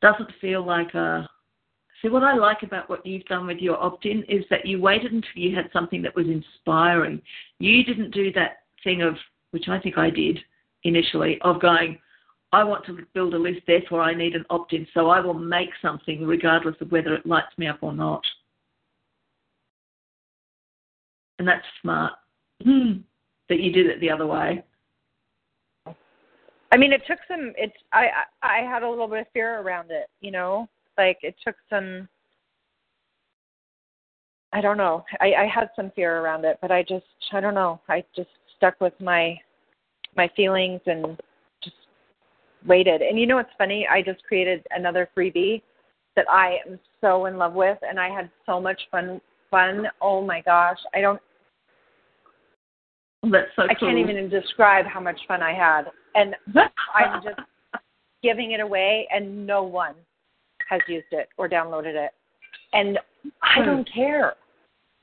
doesn't 0.00 0.30
feel 0.40 0.64
like 0.64 0.94
a 0.94 1.28
See, 2.02 2.08
what 2.08 2.24
I 2.24 2.34
like 2.34 2.64
about 2.64 2.90
what 2.90 3.06
you've 3.06 3.24
done 3.26 3.46
with 3.46 3.58
your 3.58 3.80
opt 3.80 4.06
in 4.06 4.24
is 4.24 4.44
that 4.50 4.66
you 4.66 4.80
waited 4.80 5.12
until 5.12 5.30
you 5.36 5.54
had 5.54 5.70
something 5.72 6.02
that 6.02 6.16
was 6.16 6.26
inspiring. 6.26 7.22
You 7.60 7.84
didn't 7.84 8.10
do 8.10 8.32
that 8.32 8.62
thing 8.82 9.02
of, 9.02 9.14
which 9.52 9.68
I 9.68 9.78
think 9.78 9.96
I 9.96 10.10
did 10.10 10.40
initially, 10.82 11.40
of 11.42 11.60
going, 11.60 12.00
I 12.52 12.64
want 12.64 12.84
to 12.86 12.98
build 13.14 13.34
a 13.34 13.38
list, 13.38 13.60
therefore 13.66 14.02
I 14.02 14.14
need 14.14 14.34
an 14.34 14.44
opt 14.50 14.74
in, 14.74 14.86
so 14.92 15.08
I 15.08 15.20
will 15.20 15.34
make 15.34 15.70
something 15.80 16.26
regardless 16.26 16.76
of 16.80 16.92
whether 16.92 17.14
it 17.14 17.24
lights 17.24 17.56
me 17.56 17.66
up 17.66 17.78
or 17.80 17.94
not. 17.94 18.22
And 21.38 21.48
that's 21.48 21.64
smart 21.80 22.12
hmm. 22.62 22.98
that 23.48 23.60
you 23.60 23.72
did 23.72 23.86
it 23.86 24.00
the 24.00 24.10
other 24.10 24.26
way. 24.26 24.62
I 26.72 26.76
mean, 26.78 26.92
it 26.92 27.02
took 27.06 27.18
some. 27.28 27.52
It's 27.56 27.76
I 27.92 28.08
I 28.42 28.58
had 28.58 28.82
a 28.82 28.88
little 28.88 29.08
bit 29.08 29.20
of 29.20 29.26
fear 29.32 29.60
around 29.60 29.90
it, 29.90 30.08
you 30.20 30.30
know, 30.30 30.68
like 30.96 31.18
it 31.22 31.34
took 31.44 31.56
some 31.68 32.08
I 34.52 34.60
don't 34.60 34.76
know. 34.76 35.04
I, 35.20 35.32
I 35.34 35.46
had 35.46 35.70
some 35.74 35.90
fear 35.96 36.18
around 36.18 36.44
it, 36.44 36.58
but 36.60 36.70
I 36.70 36.82
just 36.82 37.06
I 37.32 37.40
don't 37.40 37.54
know. 37.54 37.80
I 37.88 38.04
just 38.14 38.28
stuck 38.56 38.80
with 38.80 38.94
my 39.00 39.38
my 40.16 40.30
feelings 40.36 40.80
and 40.86 41.18
waited. 42.66 43.02
And 43.02 43.18
you 43.18 43.26
know 43.26 43.36
what's 43.36 43.50
funny? 43.58 43.86
I 43.90 44.02
just 44.02 44.22
created 44.24 44.66
another 44.70 45.08
freebie 45.16 45.62
that 46.16 46.26
I 46.30 46.58
am 46.66 46.78
so 47.00 47.26
in 47.26 47.36
love 47.36 47.54
with 47.54 47.78
and 47.82 47.98
I 47.98 48.08
had 48.08 48.30
so 48.46 48.60
much 48.60 48.80
fun 48.90 49.20
fun. 49.50 49.86
Oh 50.00 50.24
my 50.24 50.40
gosh. 50.40 50.78
I 50.94 51.00
don't 51.00 51.20
That's 53.22 53.48
so 53.56 53.62
I 53.64 53.74
cool. 53.74 53.88
can't 53.88 53.98
even 53.98 54.28
describe 54.28 54.86
how 54.86 55.00
much 55.00 55.20
fun 55.28 55.42
I 55.42 55.52
had. 55.52 55.84
And 56.14 56.34
I'm 56.94 57.22
just 57.22 57.38
giving 58.22 58.52
it 58.52 58.60
away 58.60 59.08
and 59.14 59.46
no 59.46 59.62
one 59.62 59.94
has 60.68 60.80
used 60.88 61.06
it 61.12 61.28
or 61.36 61.48
downloaded 61.48 61.94
it. 61.94 62.12
And 62.72 62.98
I 63.42 63.60
Hmm. 63.60 63.66
don't 63.66 63.92
care. 63.92 64.34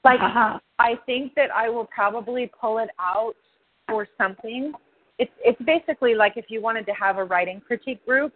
Like 0.03 0.21
Uh-huh. 0.21 0.59
I 0.79 0.95
think 1.05 1.35
that 1.35 1.53
I 1.53 1.69
will 1.69 1.85
probably 1.85 2.47
pull 2.59 2.77
it 2.79 2.89
out 2.99 3.35
for 3.87 4.07
something. 4.17 4.73
It's 5.19 5.31
it's 5.43 5.61
basically 5.63 6.15
like 6.15 6.33
if 6.37 6.45
you 6.49 6.61
wanted 6.61 6.85
to 6.87 6.93
have 6.93 7.17
a 7.17 7.23
writing 7.23 7.61
critique 7.65 8.03
group, 8.05 8.33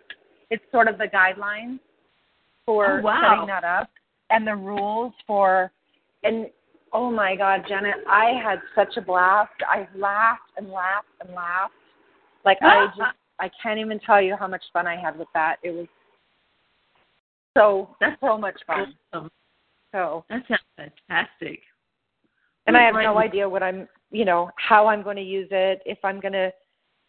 it's 0.49 0.63
sort 0.71 0.87
of 0.87 0.97
the 0.97 1.07
guidelines 1.07 1.79
for 2.65 2.99
Oh, 2.99 3.01
wow. 3.03 3.21
setting 3.31 3.47
that 3.47 3.63
up 3.63 3.89
and 4.29 4.45
the 4.45 4.55
rules 4.55 5.13
for 5.25 5.71
and 6.23 6.47
oh 6.91 7.09
my 7.09 7.35
god, 7.35 7.63
Janet, 7.67 7.95
I 8.07 8.39
had 8.43 8.59
such 8.75 8.97
a 8.97 9.01
blast. 9.01 9.51
I 9.67 9.87
laughed 9.95 10.51
and 10.57 10.69
laughed 10.69 11.07
and 11.21 11.33
laughed. 11.33 11.73
Like 12.45 12.57
I 12.61 12.87
just 12.97 13.15
I 13.39 13.49
can't 13.61 13.79
even 13.79 13.99
tell 13.99 14.21
you 14.21 14.35
how 14.37 14.47
much 14.47 14.63
fun 14.73 14.85
I 14.85 14.95
had 14.99 15.17
with 15.17 15.27
that. 15.33 15.55
It 15.63 15.71
was 15.71 15.87
so 17.57 17.95
That's 17.99 18.19
so 18.21 18.37
much 18.37 18.59
fun. 18.67 18.93
Awesome. 19.13 19.31
So 19.93 20.25
That 20.29 20.43
sounds 20.47 20.61
fantastic. 21.07 21.61
and 22.67 22.75
I 22.75 22.83
have 22.83 22.95
no 22.95 23.17
idea 23.19 23.47
what 23.47 23.61
I'm, 23.61 23.87
you 24.11 24.25
know, 24.25 24.49
how 24.57 24.87
I'm 24.87 25.03
going 25.03 25.17
to 25.17 25.23
use 25.23 25.47
it. 25.51 25.81
If 25.85 25.99
I'm 26.03 26.19
going 26.19 26.33
to 26.33 26.51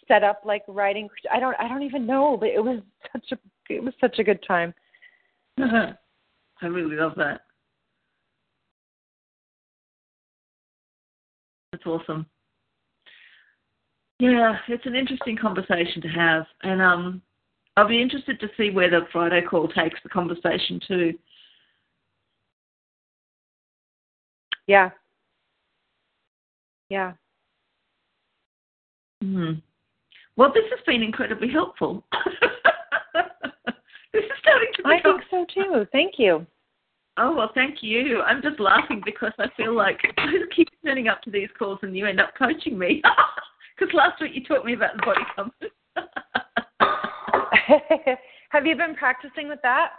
set 0.09 0.23
up 0.23 0.43
like 0.45 0.63
writing, 0.69 1.09
I 1.33 1.41
don't, 1.41 1.57
I 1.59 1.69
don't 1.69 1.83
even 1.83 2.07
know. 2.07 2.37
But 2.39 2.51
it 2.51 2.63
was 2.63 2.81
such 3.13 3.33
a, 3.33 3.39
it 3.73 3.83
was 3.83 3.95
such 4.01 4.19
a 4.19 4.25
good 4.25 4.43
time. 4.47 4.75
I 5.59 6.67
really 6.67 6.97
love 6.97 7.13
that. 7.17 7.43
That's 11.73 11.87
awesome. 11.87 12.27
Yeah, 14.21 14.57
it's 14.69 14.87
an 14.87 14.95
interesting 14.95 15.37
conversation 15.37 16.01
to 16.03 16.09
have, 16.09 16.47
and 16.63 16.81
um, 16.81 17.21
I'll 17.77 17.89
be 17.89 18.01
interested 18.01 18.39
to 18.41 18.49
see 18.57 18.71
where 18.71 18.89
the 18.89 19.01
Friday 19.13 19.43
call 19.43 19.67
takes 19.67 19.99
the 20.05 20.09
conversation 20.09 20.81
to 20.87 21.15
Yeah. 24.67 24.91
Yeah. 26.89 27.15
Hmm. 29.21 29.55
Well, 30.37 30.53
this 30.53 30.65
has 30.71 30.81
been 30.87 31.03
incredibly 31.03 31.49
helpful. 31.51 32.05
this 34.13 34.25
is 34.25 34.31
starting 34.41 34.69
to 34.77 34.83
be 34.83 34.91
I 34.91 35.03
think 35.03 35.23
so 35.31 35.47
too. 35.55 35.87
Thank 35.93 36.15
you. 36.19 36.47
Oh 37.17 37.35
well, 37.37 37.51
thank 37.55 37.83
you. 37.83 38.23
I'm 38.23 38.43
just 38.43 38.59
laughing 38.59 39.01
because 39.05 39.33
I 39.39 39.47
feel 39.57 39.75
like 39.77 40.01
I 40.19 40.33
keep 40.55 40.69
turning 40.85 41.09
up 41.09 41.23
to 41.23 41.31
these 41.31 41.49
calls 41.59 41.79
and 41.83 41.97
you 41.97 42.07
end 42.07 42.21
up 42.21 42.33
coaching 42.37 42.79
me. 42.79 43.03
Because 43.77 43.93
last 43.93 44.21
week 44.21 44.31
you 44.35 44.45
taught 44.45 44.65
me 44.65 44.75
about 44.75 44.95
the 44.95 45.03
body 45.03 45.21
compass. 45.35 45.69
have 48.51 48.67
you 48.67 48.77
been 48.77 48.95
practicing 48.95 49.49
with 49.49 49.59
that? 49.65 49.91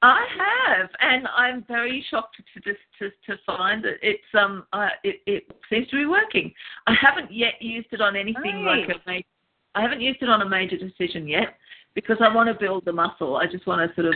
I 0.00 0.24
have, 0.38 0.88
and 1.00 1.28
I'm 1.36 1.64
very 1.68 2.04
shocked 2.08 2.36
to 2.54 2.60
just 2.60 2.78
to, 2.98 3.10
to 3.26 3.38
find 3.44 3.84
that 3.84 3.96
it's 4.00 4.22
um 4.32 4.64
uh, 4.72 4.88
it 5.02 5.16
it 5.26 5.44
seems 5.68 5.88
to 5.88 5.96
be 5.96 6.06
working. 6.06 6.52
I 6.86 6.94
haven't 6.94 7.30
yet 7.30 7.60
used 7.60 7.88
it 7.90 8.00
on 8.00 8.16
anything 8.16 8.64
like 8.64 8.88
a 8.88 8.98
major. 9.06 9.26
I 9.74 9.82
haven't 9.82 10.00
used 10.00 10.22
it 10.22 10.28
on 10.28 10.42
a 10.42 10.48
major 10.48 10.76
decision 10.76 11.26
yet 11.28 11.56
because 11.94 12.16
I 12.20 12.32
want 12.34 12.48
to 12.48 12.54
build 12.54 12.84
the 12.84 12.92
muscle. 12.92 13.36
I 13.36 13.46
just 13.46 13.66
want 13.66 13.88
to 13.88 13.94
sort 13.94 14.06
of 14.08 14.14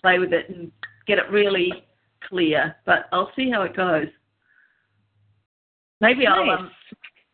play 0.00 0.18
with 0.18 0.32
it 0.32 0.48
and 0.48 0.70
get 1.06 1.18
it 1.18 1.30
really 1.30 1.84
clear. 2.28 2.76
But 2.86 3.06
I'll 3.12 3.30
see 3.36 3.50
how 3.50 3.62
it 3.62 3.76
goes. 3.76 4.06
Maybe 6.00 6.26
I'll 6.26 6.48
um, 6.50 6.70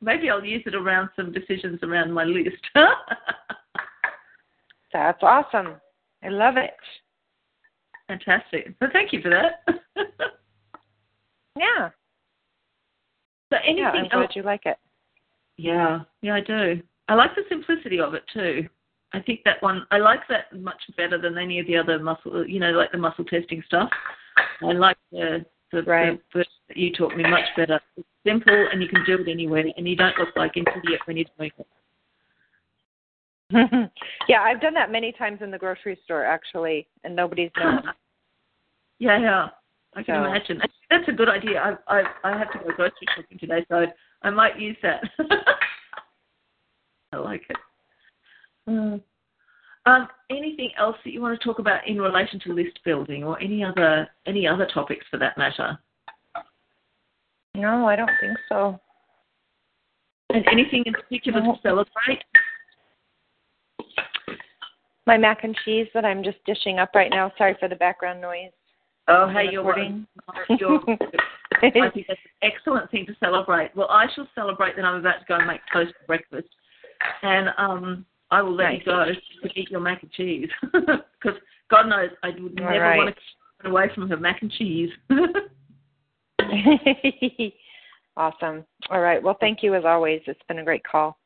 maybe 0.00 0.28
I'll 0.30 0.44
use 0.44 0.62
it 0.66 0.74
around 0.74 1.10
some 1.16 1.32
decisions 1.32 1.78
around 1.82 2.12
my 2.12 2.24
list. 2.24 2.56
That's 4.92 5.22
awesome. 5.22 5.74
I 6.22 6.28
love 6.28 6.56
it. 6.56 6.74
Fantastic. 8.08 8.74
So 8.80 8.86
thank 8.92 9.12
you 9.12 9.20
for 9.22 9.30
that. 9.30 9.64
Yeah. 11.58 11.88
so 13.50 13.56
anything 13.64 13.78
Yeah, 13.78 13.90
I'm 13.92 14.04
else? 14.04 14.12
glad 14.12 14.36
you 14.36 14.42
like 14.42 14.66
it. 14.66 14.76
Yeah, 15.56 16.00
yeah, 16.20 16.34
I 16.34 16.40
do. 16.42 16.82
I 17.08 17.14
like 17.14 17.34
the 17.34 17.42
simplicity 17.48 18.00
of 18.00 18.14
it 18.14 18.24
too. 18.32 18.68
I 19.12 19.20
think 19.20 19.40
that 19.44 19.62
one 19.62 19.86
I 19.90 19.98
like 19.98 20.26
that 20.28 20.52
much 20.58 20.82
better 20.96 21.18
than 21.18 21.38
any 21.38 21.60
of 21.60 21.66
the 21.66 21.76
other 21.76 21.98
muscle, 21.98 22.46
you 22.46 22.58
know, 22.60 22.72
like 22.72 22.92
the 22.92 22.98
muscle 22.98 23.24
testing 23.24 23.62
stuff. 23.66 23.90
I 24.62 24.72
like 24.72 24.96
the 25.12 25.44
the, 25.72 25.82
Right. 25.82 26.18
the 26.32 26.38
version 26.38 26.52
that 26.68 26.76
you 26.76 26.92
taught 26.92 27.16
me 27.16 27.22
much 27.28 27.44
better. 27.56 27.80
It's 27.96 28.06
simple 28.24 28.68
and 28.72 28.82
you 28.82 28.88
can 28.88 29.04
do 29.04 29.18
it 29.18 29.28
anywhere, 29.30 29.64
and 29.76 29.88
you 29.88 29.96
don't 29.96 30.16
look 30.18 30.34
like 30.36 30.56
an 30.56 30.64
idiot 30.76 31.00
when 31.06 31.16
you're 31.16 31.26
doing 31.38 31.50
it. 31.58 31.66
yeah, 34.28 34.42
I've 34.42 34.60
done 34.60 34.74
that 34.74 34.90
many 34.90 35.12
times 35.12 35.38
in 35.40 35.50
the 35.50 35.58
grocery 35.58 35.98
store 36.04 36.24
actually, 36.24 36.88
and 37.04 37.14
nobody's 37.14 37.50
known. 37.56 37.82
yeah, 38.98 39.18
yeah, 39.20 39.48
I 39.94 40.02
can 40.02 40.22
So- 40.22 40.28
imagine. 40.30 40.60
That's 40.90 41.08
a 41.08 41.12
good 41.12 41.28
idea. 41.28 41.60
I 41.88 41.98
I 41.98 42.02
I 42.24 42.38
have 42.38 42.52
to 42.52 42.58
go 42.58 42.70
grocery 42.74 43.06
shopping 43.16 43.38
today, 43.38 43.64
so 43.68 43.86
I 44.22 44.30
might 44.30 44.58
use 44.58 44.76
that. 44.82 45.02
I 47.12 47.16
like 47.16 47.24
like 47.24 47.42
it. 47.50 47.56
Mm. 48.68 49.00
Um, 49.86 50.08
anything 50.56 50.76
else 50.78 50.96
that 51.04 51.12
you 51.12 51.20
want 51.20 51.38
to 51.38 51.44
talk 51.44 51.58
about 51.58 51.86
in 51.86 52.00
relation 52.00 52.40
to 52.40 52.52
list 52.52 52.78
building, 52.84 53.24
or 53.24 53.40
any 53.40 53.64
other 53.64 54.08
any 54.26 54.46
other 54.46 54.66
topics 54.72 55.04
for 55.10 55.18
that 55.18 55.36
matter? 55.38 55.78
No, 57.54 57.86
I 57.86 57.96
don't 57.96 58.10
think 58.20 58.36
so. 58.48 58.78
And 60.30 60.44
anything 60.50 60.82
in 60.86 60.92
particular 60.92 61.40
no. 61.40 61.54
to 61.54 61.60
celebrate? 61.62 62.22
My 65.06 65.16
mac 65.16 65.44
and 65.44 65.56
cheese 65.64 65.86
that 65.94 66.04
I'm 66.04 66.24
just 66.24 66.38
dishing 66.44 66.78
up 66.78 66.90
right 66.94 67.10
now. 67.10 67.32
Sorry 67.38 67.56
for 67.60 67.68
the 67.68 67.76
background 67.76 68.20
noise. 68.20 68.50
Oh, 69.08 69.28
hey, 69.28 69.48
you're, 69.52 69.64
you're 70.58 70.80
I 71.62 71.70
think 71.70 72.06
that's 72.08 72.20
an 72.42 72.50
excellent 72.50 72.90
thing 72.90 73.06
to 73.06 73.14
celebrate. 73.20 73.74
Well, 73.76 73.88
I 73.88 74.06
shall 74.14 74.28
celebrate 74.34 74.74
that 74.76 74.84
I'm 74.84 74.96
about 74.96 75.20
to 75.20 75.24
go 75.28 75.36
and 75.36 75.46
make 75.46 75.60
toast 75.72 75.92
for 76.00 76.06
breakfast, 76.06 76.48
and 77.22 77.50
um, 77.56 78.04
I 78.30 78.42
will 78.42 78.54
let 78.54 78.74
you 78.74 78.84
go 78.84 79.04
to 79.04 79.48
eat 79.58 79.70
your 79.70 79.80
mac 79.80 80.02
and 80.02 80.10
cheese 80.12 80.48
because 80.72 81.38
God 81.70 81.88
knows 81.88 82.10
I 82.22 82.30
would 82.38 82.54
never 82.54 82.80
right. 82.80 82.96
want 82.96 83.14
to 83.14 83.14
get 83.62 83.70
away 83.70 83.90
from 83.94 84.08
her 84.08 84.16
mac 84.16 84.42
and 84.42 84.50
cheese. 84.50 84.90
awesome. 88.16 88.64
All 88.90 89.00
right. 89.00 89.22
Well, 89.22 89.36
thank 89.40 89.62
you 89.62 89.74
as 89.74 89.84
always. 89.84 90.22
It's 90.26 90.40
been 90.48 90.58
a 90.58 90.64
great 90.64 90.84
call. 90.84 91.18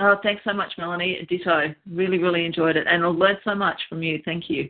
Oh, 0.00 0.16
thanks 0.22 0.42
so 0.44 0.52
much, 0.52 0.72
Melanie. 0.78 1.26
Ditto. 1.28 1.74
Really, 1.90 2.18
really 2.18 2.44
enjoyed 2.44 2.76
it, 2.76 2.86
and 2.88 3.02
I 3.04 3.08
learned 3.08 3.38
so 3.42 3.54
much 3.54 3.80
from 3.88 4.02
you. 4.02 4.22
Thank 4.24 4.48
you. 4.48 4.68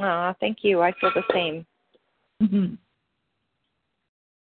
Oh, 0.00 0.34
thank 0.40 0.58
you. 0.62 0.80
I 0.80 0.92
feel 1.00 1.12
the 1.14 1.22
same. 1.32 1.64
Mm-hmm. 2.42 2.74